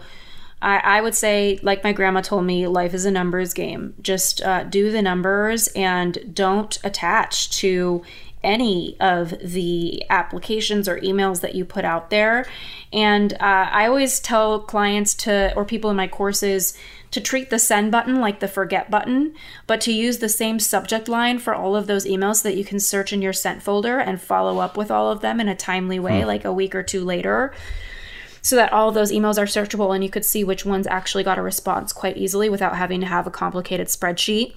[0.61, 3.93] I, I would say, like my grandma told me, life is a numbers game.
[4.01, 8.03] Just uh, do the numbers and don't attach to
[8.43, 12.45] any of the applications or emails that you put out there.
[12.91, 13.37] And uh,
[13.71, 16.77] I always tell clients to, or people in my courses,
[17.11, 19.35] to treat the send button like the forget button,
[19.67, 22.63] but to use the same subject line for all of those emails so that you
[22.63, 25.55] can search in your sent folder and follow up with all of them in a
[25.55, 26.27] timely way, hmm.
[26.27, 27.53] like a week or two later
[28.41, 31.23] so that all of those emails are searchable and you could see which ones actually
[31.23, 34.55] got a response quite easily without having to have a complicated spreadsheet.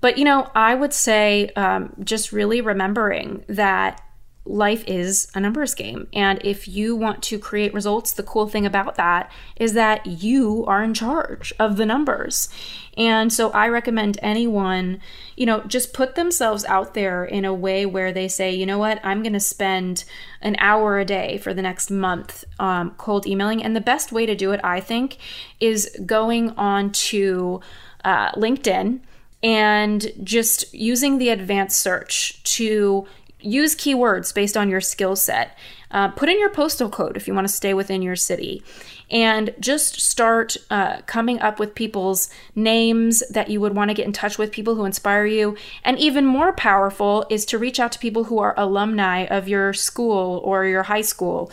[0.00, 4.02] But, you know, I would say um, just really remembering that
[4.46, 6.08] life is a numbers game.
[6.12, 10.64] And if you want to create results, the cool thing about that is that you
[10.66, 12.48] are in charge of the numbers.
[12.96, 15.00] And so I recommend anyone,
[15.36, 18.78] you know, just put themselves out there in a way where they say, you know
[18.78, 20.04] what, I'm going to spend
[20.40, 23.62] an hour a day for the next month um, cold emailing.
[23.62, 25.18] And the best way to do it, I think,
[25.60, 27.60] is going on to
[28.04, 29.00] uh, LinkedIn
[29.42, 33.06] and just using the advanced search to
[33.42, 35.56] use keywords based on your skill set.
[35.90, 38.62] Uh, put in your postal code if you want to stay within your city.
[39.10, 44.06] And just start uh, coming up with people's names that you would want to get
[44.06, 45.56] in touch with, people who inspire you.
[45.82, 49.72] And even more powerful is to reach out to people who are alumni of your
[49.72, 51.50] school or your high school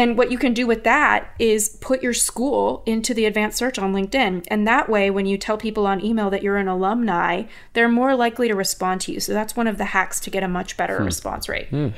[0.00, 3.78] and what you can do with that is put your school into the advanced search
[3.78, 4.46] on LinkedIn.
[4.48, 7.42] And that way, when you tell people on email that you're an alumni,
[7.74, 9.20] they're more likely to respond to you.
[9.20, 11.04] So that's one of the hacks to get a much better hmm.
[11.04, 11.68] response rate.
[11.68, 11.88] Hmm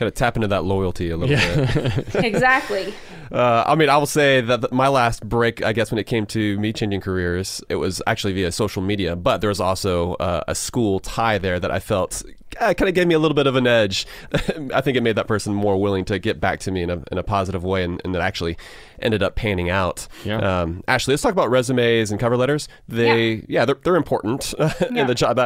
[0.00, 1.66] kind of tap into that loyalty a little yeah.
[1.74, 2.14] bit.
[2.24, 2.94] exactly.
[3.30, 6.24] Uh, I mean, I will say that my last break, I guess, when it came
[6.26, 10.42] to me changing careers, it was actually via social media, but there was also uh,
[10.48, 12.22] a school tie there that I felt
[12.58, 14.06] uh, kind of gave me a little bit of an edge.
[14.74, 17.02] I think it made that person more willing to get back to me in a,
[17.10, 18.56] in a positive way, and, and that actually
[19.00, 20.08] ended up panning out.
[20.24, 20.38] Yeah.
[20.38, 22.68] Um, Ashley, let's talk about resumes and cover letters.
[22.88, 24.52] They, yeah, yeah they're, they're important
[24.90, 25.38] in the job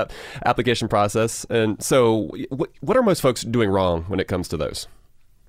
[0.44, 1.44] application process.
[1.50, 2.30] And so,
[2.80, 4.88] what are most folks doing wrong when it comes to those?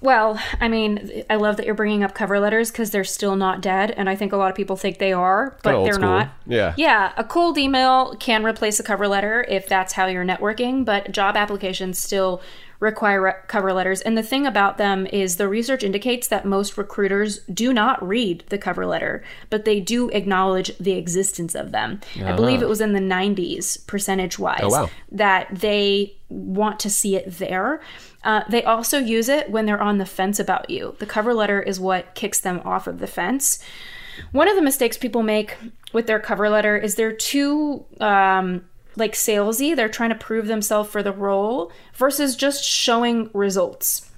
[0.01, 3.61] Well, I mean, I love that you're bringing up cover letters because they're still not
[3.61, 6.09] dead, and I think a lot of people think they are, but they're school.
[6.09, 6.29] not.
[6.45, 7.13] Yeah, yeah.
[7.17, 11.35] A cold email can replace a cover letter if that's how you're networking, but job
[11.37, 12.41] applications still
[12.79, 14.01] require re- cover letters.
[14.01, 18.43] And the thing about them is the research indicates that most recruiters do not read
[18.49, 22.01] the cover letter, but they do acknowledge the existence of them.
[22.15, 22.27] Uh-huh.
[22.27, 24.89] I believe it was in the 90s percentage wise oh, wow.
[25.11, 27.81] that they want to see it there.
[28.23, 30.95] Uh, they also use it when they're on the fence about you.
[30.99, 33.63] The cover letter is what kicks them off of the fence.
[34.31, 35.55] One of the mistakes people make
[35.93, 38.65] with their cover letter is they're too um,
[38.95, 39.75] like salesy.
[39.75, 44.09] They're trying to prove themselves for the role versus just showing results.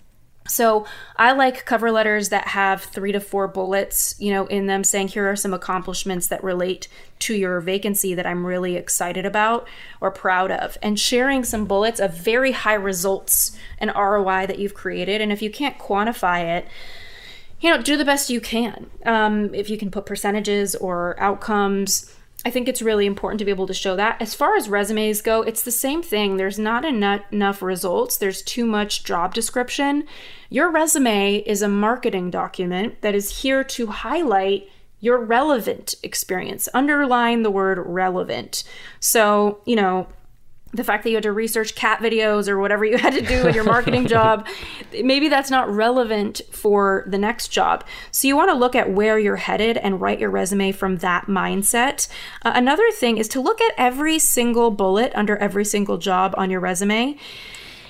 [0.48, 4.84] So I like cover letters that have three to four bullets, you know, in them
[4.84, 6.88] saying here are some accomplishments that relate
[7.20, 9.68] to your vacancy that I'm really excited about
[10.00, 14.74] or proud of, and sharing some bullets of very high results and ROI that you've
[14.74, 15.22] created.
[15.22, 16.68] And if you can't quantify it,
[17.60, 18.90] you know, do the best you can.
[19.06, 22.14] Um, if you can put percentages or outcomes
[22.46, 24.22] I think it's really important to be able to show that.
[24.22, 26.38] As far as resumes go, it's the same thing.
[26.38, 30.06] There's not enough, enough results, there's too much job description.
[30.50, 34.70] Your resume is a marketing document that is here to highlight
[35.00, 36.70] your relevant experience.
[36.74, 38.64] Underline the word relevant.
[39.00, 40.08] So, you know,
[40.74, 43.48] the fact that you had to research cat videos or whatever you had to do
[43.48, 44.48] in your marketing job,
[45.04, 47.86] maybe that's not relevant for the next job.
[48.12, 51.28] So you want to look at where you're headed and write your resume from that
[51.28, 52.08] mindset.
[52.44, 56.50] Uh, another thing is to look at every single bullet under every single job on
[56.50, 57.18] your resume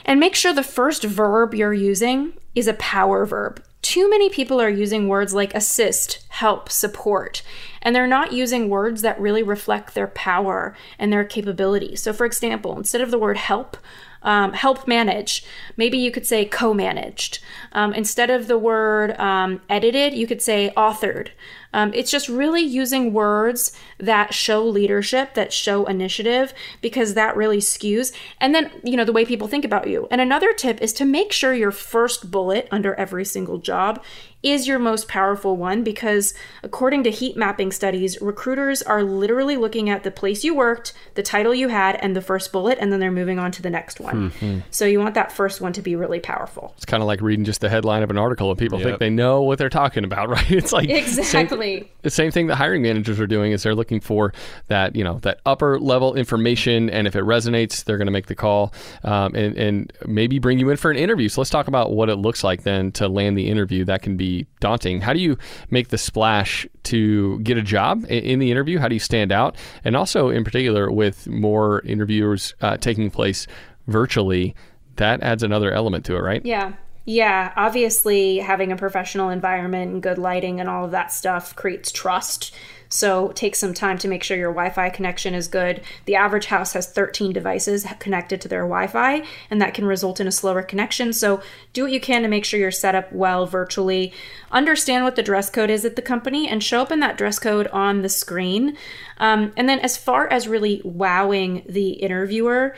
[0.06, 4.60] and make sure the first verb you're using is a power verb too many people
[4.60, 7.42] are using words like assist, help, support,
[7.82, 11.96] and they're not using words that really reflect their power and their capability.
[11.96, 13.78] So, for example, instead of the word help,
[14.24, 15.46] um, help manage.
[15.78, 17.40] Maybe you could say co managed.
[17.72, 21.30] Um, instead of the word um, edited, you could say authored.
[21.78, 26.52] Um, it's just really using words that show leadership, that show initiative,
[26.82, 28.12] because that really skews.
[28.42, 30.08] And then, you know, the way people think about you.
[30.10, 34.04] And another tip is to make sure your first bullet under every single job
[34.52, 36.34] is your most powerful one because,
[36.64, 41.24] according to heat mapping studies, recruiters are literally looking at the place you worked, the
[41.24, 44.00] title you had, and the first bullet, and then they're moving on to the next
[44.00, 44.32] one.
[44.32, 44.60] Mm-hmm.
[44.72, 46.74] So you want that first one to be really powerful.
[46.78, 48.88] It's kind of like reading just the headline of an article, and people yep.
[48.88, 50.52] think they know what they're talking about, right?
[50.52, 54.00] It's like exactly same, the same thing that hiring managers are doing is they're looking
[54.00, 54.34] for
[54.68, 58.28] that you know that upper level information, and if it resonates, they're going to make
[58.28, 58.74] the call
[59.04, 61.30] um, and and maybe bring you in for an interview.
[61.30, 63.86] So let's talk about what it looks like then to land the interview.
[63.86, 65.02] That can be daunting.
[65.02, 65.38] How do you
[65.72, 68.78] make the splash to get a job in the interview?
[68.78, 69.56] How do you stand out?
[69.84, 73.48] And also, in particular, with more interviewers uh, taking place
[73.88, 74.56] virtually,
[74.98, 76.46] that adds another element to it, right?
[76.46, 76.74] Yeah.
[77.10, 81.90] Yeah, obviously having a professional environment and good lighting and all of that stuff creates
[81.90, 82.54] trust.
[82.90, 85.82] So take some time to make sure your Wi Fi connection is good.
[86.06, 90.20] The average house has 13 devices connected to their Wi Fi, and that can result
[90.20, 91.14] in a slower connection.
[91.14, 91.42] So
[91.74, 94.14] do what you can to make sure you're set up well virtually.
[94.52, 97.40] Understand what the dress code is at the company and show up in that dress
[97.40, 98.78] code on the screen.
[99.18, 102.76] Um, and then, as far as really wowing the interviewer,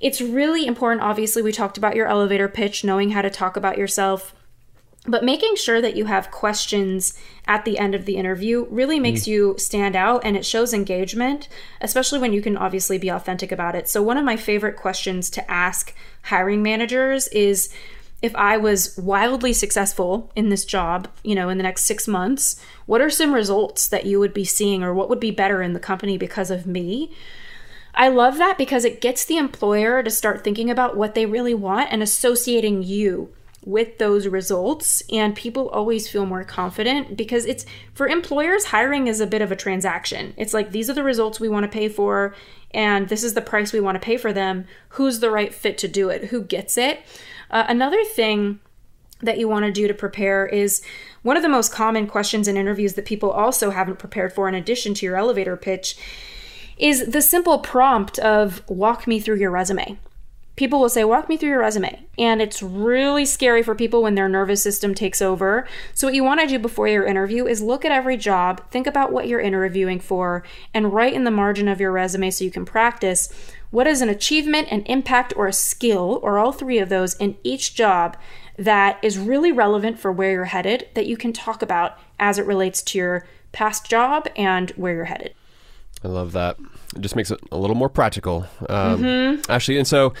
[0.00, 1.02] it's really important.
[1.02, 4.34] Obviously, we talked about your elevator pitch, knowing how to talk about yourself
[5.06, 9.22] but making sure that you have questions at the end of the interview really makes
[9.22, 9.26] mm.
[9.28, 11.48] you stand out and it shows engagement,
[11.80, 13.88] especially when you can obviously be authentic about it.
[13.88, 17.68] So, one of my favorite questions to ask hiring managers is
[18.22, 22.58] if I was wildly successful in this job, you know, in the next six months,
[22.86, 25.74] what are some results that you would be seeing or what would be better in
[25.74, 27.12] the company because of me?
[27.94, 31.52] I love that because it gets the employer to start thinking about what they really
[31.52, 33.30] want and associating you
[33.64, 39.20] with those results and people always feel more confident because it's for employers hiring is
[39.20, 40.34] a bit of a transaction.
[40.36, 42.34] It's like these are the results we want to pay for
[42.72, 44.66] and this is the price we want to pay for them.
[44.90, 46.26] Who's the right fit to do it?
[46.26, 47.00] Who gets it?
[47.50, 48.60] Uh, another thing
[49.22, 50.82] that you want to do to prepare is
[51.22, 54.54] one of the most common questions in interviews that people also haven't prepared for in
[54.54, 55.96] addition to your elevator pitch
[56.76, 59.98] is the simple prompt of walk me through your resume
[60.56, 62.06] people will say, Walk me through your resume.
[62.18, 65.66] And it's really scary for people when their nervous system takes over.
[65.94, 68.86] So, what you want to do before your interview is look at every job, think
[68.86, 70.42] about what you're interviewing for,
[70.72, 73.32] and write in the margin of your resume so you can practice
[73.70, 77.36] what is an achievement, an impact, or a skill, or all three of those in
[77.42, 78.16] each job
[78.56, 82.46] that is really relevant for where you're headed that you can talk about as it
[82.46, 85.34] relates to your past job and where you're headed.
[86.04, 86.56] I love that.
[86.94, 88.46] It just makes it a little more practical.
[88.68, 89.50] Um, mm-hmm.
[89.50, 90.14] Ashley, and so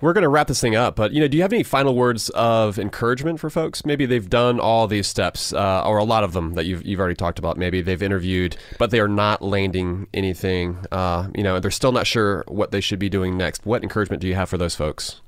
[0.00, 1.94] we're going to wrap this thing up, but you know, do you have any final
[1.94, 3.84] words of encouragement for folks?
[3.84, 7.00] Maybe they've done all these steps, uh, or a lot of them that you've you've
[7.00, 7.56] already talked about.
[7.56, 10.84] Maybe they've interviewed, but they are not landing anything.
[10.92, 13.66] Uh, you know, they're still not sure what they should be doing next.
[13.66, 15.20] What encouragement do you have for those folks?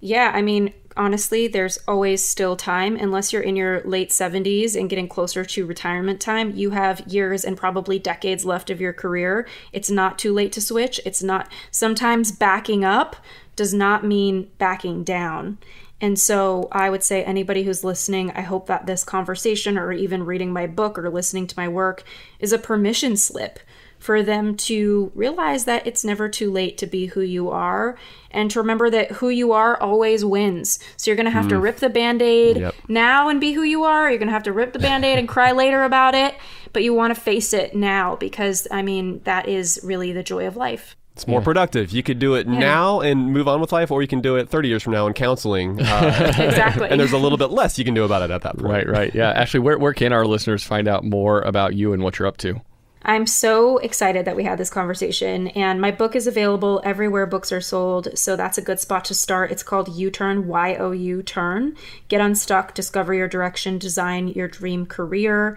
[0.00, 2.96] Yeah, I mean, honestly, there's always still time.
[2.96, 7.44] Unless you're in your late 70s and getting closer to retirement time, you have years
[7.44, 9.46] and probably decades left of your career.
[9.72, 11.00] It's not too late to switch.
[11.04, 13.16] It's not sometimes backing up
[13.56, 15.58] does not mean backing down.
[16.00, 20.26] And so I would say anybody who's listening, I hope that this conversation or even
[20.26, 22.04] reading my book or listening to my work
[22.38, 23.58] is a permission slip
[23.98, 27.96] for them to realize that it's never too late to be who you are
[28.30, 30.78] and to remember that who you are always wins.
[30.96, 31.50] So you're going to have mm.
[31.50, 32.74] to rip the band aid yep.
[32.88, 34.08] now and be who you are.
[34.08, 36.34] You're going to have to rip the band aid and cry later about it,
[36.72, 40.46] but you want to face it now because, I mean, that is really the joy
[40.46, 40.96] of life.
[41.16, 41.44] It's more yeah.
[41.44, 41.92] productive.
[41.92, 42.58] You could do it yeah.
[42.58, 45.06] now and move on with life, or you can do it 30 years from now
[45.06, 45.80] in counseling.
[45.86, 46.88] Uh, exactly.
[46.90, 48.70] And there's a little bit less you can do about it at that point.
[48.70, 49.14] Right, right.
[49.14, 49.30] Yeah.
[49.30, 52.36] Actually, where, where can our listeners find out more about you and what you're up
[52.38, 52.60] to?
[53.06, 57.52] I'm so excited that we had this conversation, and my book is available everywhere books
[57.52, 58.08] are sold.
[58.18, 59.52] So that's a good spot to start.
[59.52, 61.76] It's called You Turn, Y O U Turn.
[62.08, 65.56] Get unstuck, discover your direction, design your dream career.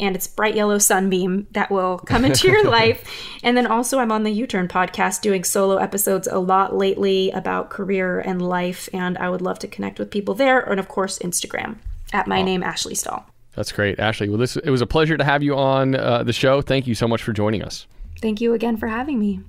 [0.00, 3.08] And it's bright yellow sunbeam that will come into your life.
[3.44, 7.30] And then also, I'm on the You Turn podcast doing solo episodes a lot lately
[7.30, 8.88] about career and life.
[8.92, 10.58] And I would love to connect with people there.
[10.58, 11.76] And of course, Instagram
[12.12, 12.44] at my oh.
[12.44, 13.24] name, Ashley Stahl.
[13.58, 14.28] That's great, Ashley.
[14.28, 16.62] Well, this it was a pleasure to have you on uh, the show.
[16.62, 17.88] Thank you so much for joining us.
[18.22, 19.40] Thank you again for having me.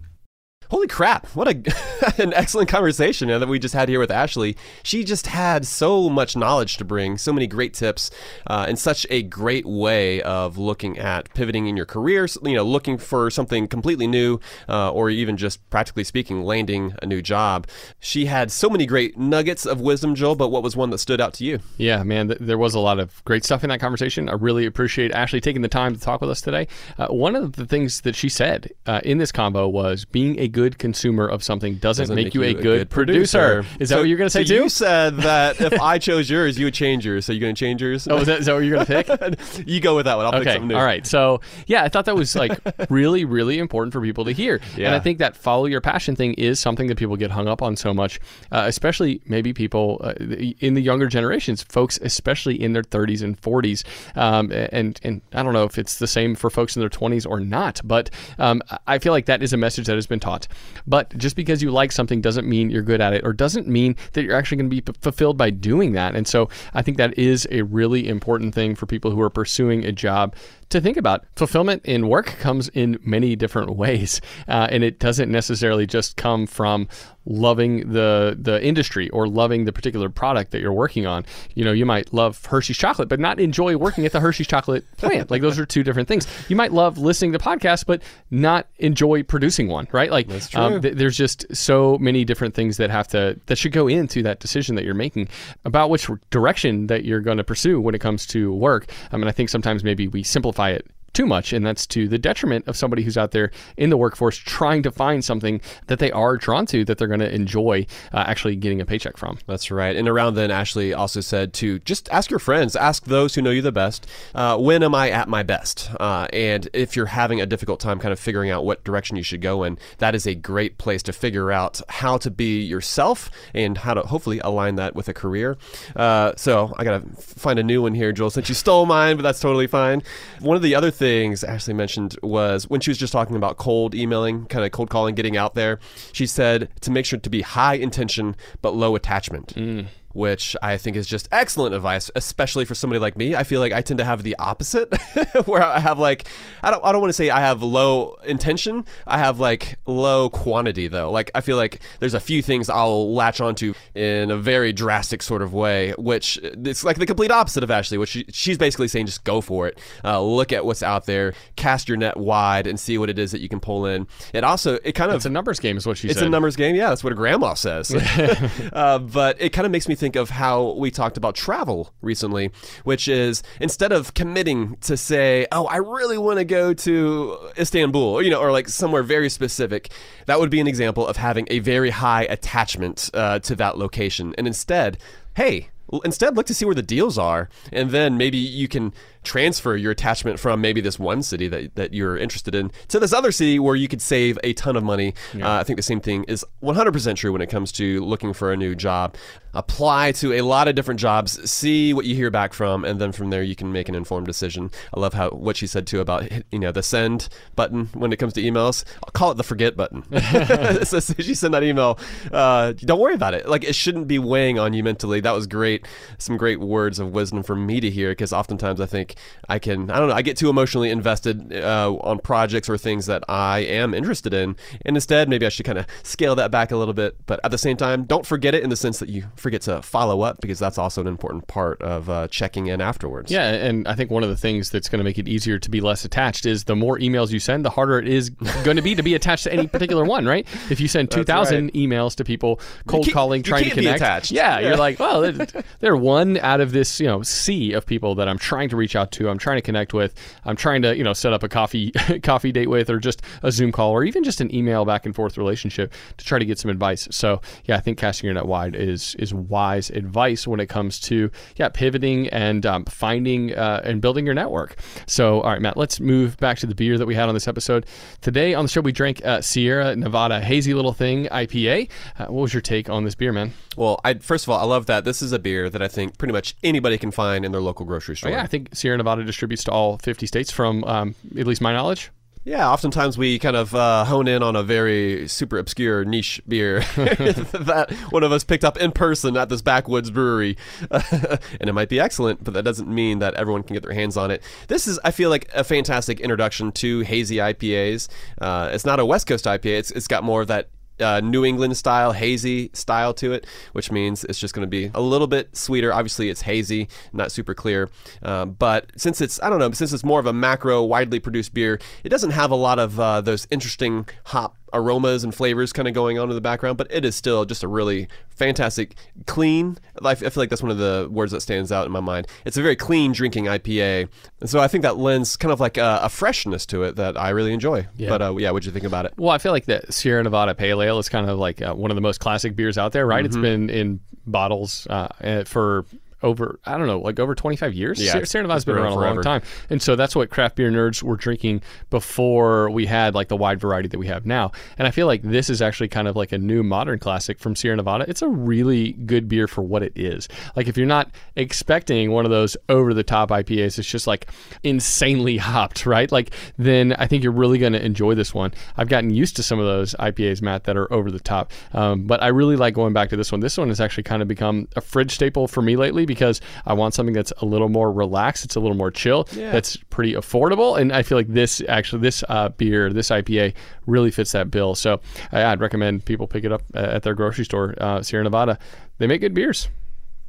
[0.69, 1.25] Holy crap!
[1.29, 4.55] What a an excellent conversation that we just had here with Ashley.
[4.83, 8.11] She just had so much knowledge to bring, so many great tips,
[8.45, 12.27] uh, and such a great way of looking at pivoting in your career.
[12.43, 17.07] You know, looking for something completely new, uh, or even just practically speaking, landing a
[17.07, 17.65] new job.
[17.99, 20.35] She had so many great nuggets of wisdom, Joel.
[20.35, 21.59] But what was one that stood out to you?
[21.77, 24.29] Yeah, man, th- there was a lot of great stuff in that conversation.
[24.29, 26.67] I really appreciate Ashley taking the time to talk with us today.
[26.99, 30.47] Uh, one of the things that she said uh, in this combo was being a
[30.47, 33.61] good consumer of something doesn't, doesn't make, make, you a, good, good producer.
[33.61, 33.77] producer.
[33.79, 34.63] Is that what you're going to say so too?
[34.63, 37.25] You said that if I chose yours, you would change yours.
[37.25, 38.07] So you're going to change yours?
[38.07, 39.67] Oh, is that, is that what you're going to pick?
[39.67, 40.25] you go with that one.
[40.25, 40.43] I'll okay.
[40.43, 40.75] pick something new.
[40.75, 41.05] All right.
[41.05, 44.59] So yeah, I thought that was like really, really important for people to hear.
[44.75, 44.87] Yeah.
[44.87, 47.61] And I think that follow your passion thing is something that people get hung up
[47.61, 48.19] on so much,
[48.51, 53.39] uh, especially maybe people uh, in the younger generations, folks, especially in their 30s and
[53.41, 53.83] 40s.
[54.15, 57.29] Um, and and I don't know if it's the same for folks in their 20s
[57.29, 60.47] or not, but um, I feel like that is a message that has been taught.
[60.87, 63.95] But just because you like something doesn't mean you're good at it, or doesn't mean
[64.13, 66.15] that you're actually going to be p- fulfilled by doing that.
[66.15, 69.85] And so I think that is a really important thing for people who are pursuing
[69.85, 70.35] a job
[70.69, 71.25] to think about.
[71.35, 76.45] Fulfillment in work comes in many different ways, uh, and it doesn't necessarily just come
[76.45, 76.87] from
[77.25, 81.25] loving the the industry or loving the particular product that you're working on.
[81.53, 84.85] You know, you might love Hershey's chocolate, but not enjoy working at the Hershey's chocolate
[84.97, 85.29] plant.
[85.29, 86.27] Like those are two different things.
[86.49, 88.01] You might love listening to podcasts, but
[88.31, 90.11] not enjoy producing one, right?
[90.11, 93.87] Like um, th- there's just so many different things that have to that should go
[93.87, 95.29] into that decision that you're making
[95.65, 98.91] about which direction that you're going to pursue when it comes to work.
[99.11, 102.17] I mean, I think sometimes maybe we simplify it too much, and that's to the
[102.17, 106.11] detriment of somebody who's out there in the workforce trying to find something that they
[106.11, 109.37] are drawn to that they're going to enjoy uh, actually getting a paycheck from.
[109.47, 109.95] That's right.
[109.95, 113.51] And around then, Ashley also said to just ask your friends, ask those who know
[113.51, 115.89] you the best, uh, when am I at my best?
[115.99, 119.23] Uh, and if you're having a difficult time kind of figuring out what direction you
[119.23, 123.29] should go in, that is a great place to figure out how to be yourself
[123.53, 125.57] and how to hopefully align that with a career.
[125.95, 129.15] Uh, so I got to find a new one here, Joel, since you stole mine,
[129.15, 130.03] but that's totally fine.
[130.39, 133.95] One of the other things Ashley mentioned was when she was just talking about cold
[133.95, 135.79] emailing, kind of cold calling, getting out there.
[136.11, 139.55] She said to make sure to be high intention but low attachment.
[139.55, 143.35] Mm which I think is just excellent advice, especially for somebody like me.
[143.35, 144.93] I feel like I tend to have the opposite,
[145.45, 146.27] where I have like,
[146.63, 148.85] I don't, I don't want to say I have low intention.
[149.05, 151.11] I have like low quantity though.
[151.11, 155.21] Like I feel like there's a few things I'll latch onto in a very drastic
[155.21, 158.87] sort of way, which it's like the complete opposite of Ashley, which she, she's basically
[158.87, 159.79] saying just go for it.
[160.03, 163.31] Uh, look at what's out there, cast your net wide, and see what it is
[163.31, 164.07] that you can pull in.
[164.33, 166.23] It also, it kind of, it's a numbers game, is what she it's said.
[166.23, 166.75] It's a numbers game.
[166.75, 167.93] Yeah, that's what a grandma says.
[168.73, 172.51] uh, but it kind of makes me think of how we talked about travel recently,
[172.83, 178.21] which is instead of committing to say, "Oh, I really want to go to Istanbul,"
[178.23, 179.91] you know, or like somewhere very specific,
[180.25, 184.33] that would be an example of having a very high attachment uh, to that location,
[184.37, 184.97] and instead,
[185.35, 185.69] hey.
[186.05, 188.93] Instead, look to see where the deals are, and then maybe you can
[189.23, 193.13] transfer your attachment from maybe this one city that, that you're interested in to this
[193.13, 195.13] other city where you could save a ton of money.
[195.33, 195.47] Yeah.
[195.47, 198.51] Uh, I think the same thing is 100% true when it comes to looking for
[198.51, 199.15] a new job.
[199.53, 203.11] Apply to a lot of different jobs, see what you hear back from, and then
[203.11, 204.69] from there you can make an informed decision.
[204.93, 208.17] I love how what she said too about you know the send button when it
[208.17, 208.85] comes to emails.
[209.03, 210.03] I'll call it the forget button.
[210.85, 211.97] so, so she sent that email.
[212.31, 213.49] Uh, don't worry about it.
[213.49, 215.19] Like it shouldn't be weighing on you mentally.
[215.19, 215.87] That was great.
[216.19, 219.08] Some great words of wisdom for me to hear because oftentimes I think
[219.47, 223.07] I can, I don't know, I get too emotionally invested uh, on projects or things
[223.07, 224.55] that I am interested in.
[224.85, 227.15] And instead, maybe I should kind of scale that back a little bit.
[227.25, 229.81] But at the same time, don't forget it in the sense that you forget to
[229.81, 233.31] follow up because that's also an important part of uh, checking in afterwards.
[233.31, 233.49] Yeah.
[233.49, 235.81] And I think one of the things that's going to make it easier to be
[235.81, 238.29] less attached is the more emails you send, the harder it is
[238.63, 240.47] going to be to be attached to any particular one, right?
[240.69, 241.73] If you send 2,000 right.
[241.73, 244.31] emails to people, cold calling, trying to connect.
[244.31, 245.31] Yeah, yeah, You're like, well,
[245.79, 248.95] they're one out of this, you know, sea of people that I'm trying to reach
[248.95, 250.13] out to, I'm trying to connect with,
[250.45, 251.91] I'm trying to, you know, set up a coffee
[252.23, 255.15] coffee date with or just a Zoom call or even just an email back and
[255.15, 257.07] forth relationship to try to get some advice.
[257.11, 260.99] So, yeah, I think casting your net wide is is wise advice when it comes
[261.01, 264.75] to yeah, pivoting and um, finding uh, and building your network.
[265.05, 267.47] So, all right, Matt, let's move back to the beer that we had on this
[267.47, 267.85] episode.
[268.21, 271.89] Today on the show we drank uh, Sierra Nevada Hazy Little Thing IPA.
[272.17, 273.53] Uh, what was your take on this beer, man?
[273.75, 276.17] Well, I first of all, I love that this is a beer that I think
[276.17, 278.31] pretty much anybody can find in their local grocery store.
[278.31, 281.61] Oh, yeah, I think Sierra Nevada distributes to all 50 states from um, at least
[281.61, 282.11] my knowledge.
[282.45, 286.79] Yeah, oftentimes we kind of uh, hone in on a very super obscure niche beer
[286.95, 290.57] that one of us picked up in person at this backwoods brewery.
[290.89, 294.15] and it might be excellent, but that doesn't mean that everyone can get their hands
[294.15, 294.41] on it.
[294.67, 298.07] This is, I feel like, a fantastic introduction to hazy IPAs.
[298.39, 300.69] Uh, it's not a West Coast IPA, it's, it's got more of that
[301.01, 304.91] uh, New England style, hazy style to it, which means it's just going to be
[304.93, 305.93] a little bit sweeter.
[305.93, 307.89] Obviously, it's hazy, not super clear.
[308.21, 311.53] Uh, but since it's, I don't know, since it's more of a macro, widely produced
[311.53, 315.87] beer, it doesn't have a lot of uh, those interesting hop aromas and flavors kind
[315.87, 318.95] of going on in the background, but it is still just a really fantastic,
[319.25, 319.77] clean.
[320.03, 322.27] I feel like that's one of the words that stands out in my mind.
[322.45, 324.09] It's a very clean drinking IPA,
[324.41, 327.17] and so I think that lends kind of like a, a freshness to it that
[327.17, 327.87] I really enjoy.
[327.97, 328.09] Yeah.
[328.09, 329.13] But uh, yeah, what'd you think about it?
[329.17, 331.91] Well, I feel like the Sierra Nevada Pale Ale is kind of like uh, one
[331.91, 333.25] of the most classic beers out there, right?
[333.25, 333.25] Mm-hmm.
[333.25, 335.85] It's been in bottles uh, for
[336.23, 338.01] over I don't know like over 25 years.
[338.01, 341.01] Yeah, Sierra Nevada's been, around a long time, and so that's what craft beer nerds
[341.01, 344.51] were drinking before we had like the wide variety that we have now.
[344.77, 347.55] And I feel like this is actually kind of like a new modern classic from
[347.55, 348.05] Sierra Nevada.
[348.07, 350.27] It's a really good beer for what it is.
[350.55, 354.29] Like if you're not expecting one of those over the top IPAs, it's just like
[354.63, 356.11] insanely hopped, right?
[356.11, 358.53] Like then I think you're really going to enjoy this one.
[358.77, 362.03] I've gotten used to some of those IPAs, Matt, that are over the top, um,
[362.03, 363.41] but I really like going back to this one.
[363.41, 366.73] This one has actually kind of become a fridge staple for me lately because I
[366.73, 368.43] want something that's a little more relaxed.
[368.43, 369.27] It's a little more chill.
[369.51, 373.53] That's pretty affordable, and I feel like this actually this uh, beer, this IPA,
[373.85, 374.75] really fits that bill.
[374.75, 374.99] So
[375.31, 378.59] I'd recommend people pick it up uh, at their grocery store, uh, Sierra Nevada.
[378.97, 379.69] They make good beers.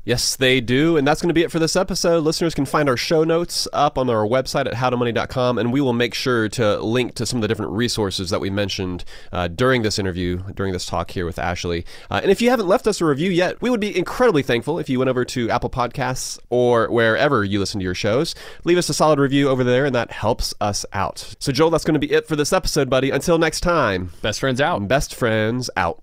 [0.05, 0.96] Yes, they do.
[0.96, 2.24] And that's going to be it for this episode.
[2.24, 5.92] Listeners can find our show notes up on our website at howtomoney.com, and we will
[5.92, 9.82] make sure to link to some of the different resources that we mentioned uh, during
[9.82, 11.84] this interview, during this talk here with Ashley.
[12.11, 14.78] Uh, and if you haven't left us a review yet, we would be incredibly thankful
[14.78, 18.35] if you went over to Apple Podcasts or wherever you listen to your shows.
[18.64, 21.35] Leave us a solid review over there, and that helps us out.
[21.39, 23.10] So, Joel, that's going to be it for this episode, buddy.
[23.10, 24.89] Until next time, Best friends out.
[24.89, 26.02] best friends out.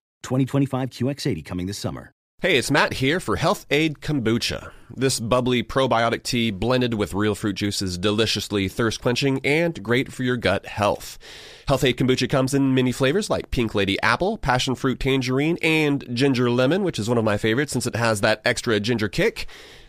[0.23, 2.11] 2025 QX80 coming this summer.
[2.41, 4.71] Hey, it's Matt here for Health-Ade Kombucha.
[4.89, 10.11] This bubbly probiotic tea blended with real fruit juice is deliciously thirst quenching and great
[10.11, 11.19] for your gut health.
[11.67, 16.49] Health-Ade Kombucha comes in many flavors like Pink Lady Apple, Passion Fruit Tangerine, and Ginger
[16.49, 19.45] Lemon, which is one of my favorites since it has that extra ginger kick.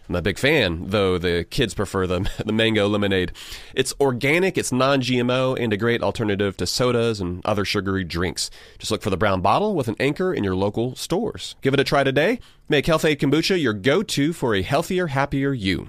[0.08, 3.32] I'm a big fan, though the kids prefer the, the mango lemonade.
[3.74, 8.50] It's organic, it's non GMO, and a great alternative to sodas and other sugary drinks.
[8.78, 11.54] Just look for the brown bottle with an anchor in your local stores.
[11.62, 12.40] Give it a try today.
[12.68, 15.88] Make Health-Ade Kombucha your go to for a healthier, happier you.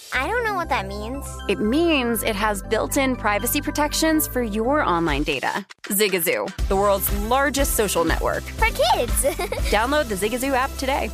[0.13, 1.25] I don't know what that means.
[1.47, 5.65] It means it has built in privacy protections for your online data.
[5.83, 8.43] Zigazoo, the world's largest social network.
[8.43, 9.23] For kids.
[9.71, 11.09] Download the Zigazoo app today.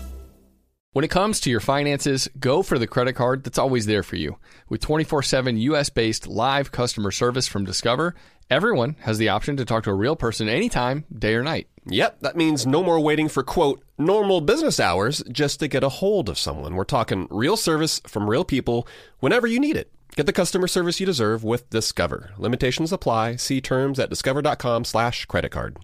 [0.94, 4.15] When it comes to your finances, go for the credit card that's always there for
[4.15, 4.38] you.
[4.68, 8.15] With 24 7 US based live customer service from Discover,
[8.49, 11.68] everyone has the option to talk to a real person anytime, day or night.
[11.86, 15.90] Yep, that means no more waiting for quote normal business hours just to get a
[15.90, 16.76] hold of someone.
[16.76, 18.88] We're talking real service from real people
[19.19, 19.91] whenever you need it.
[20.15, 22.32] Get the customer service you deserve with Discover.
[22.38, 23.36] Limitations apply.
[23.36, 25.78] See terms at discover.com/slash credit card.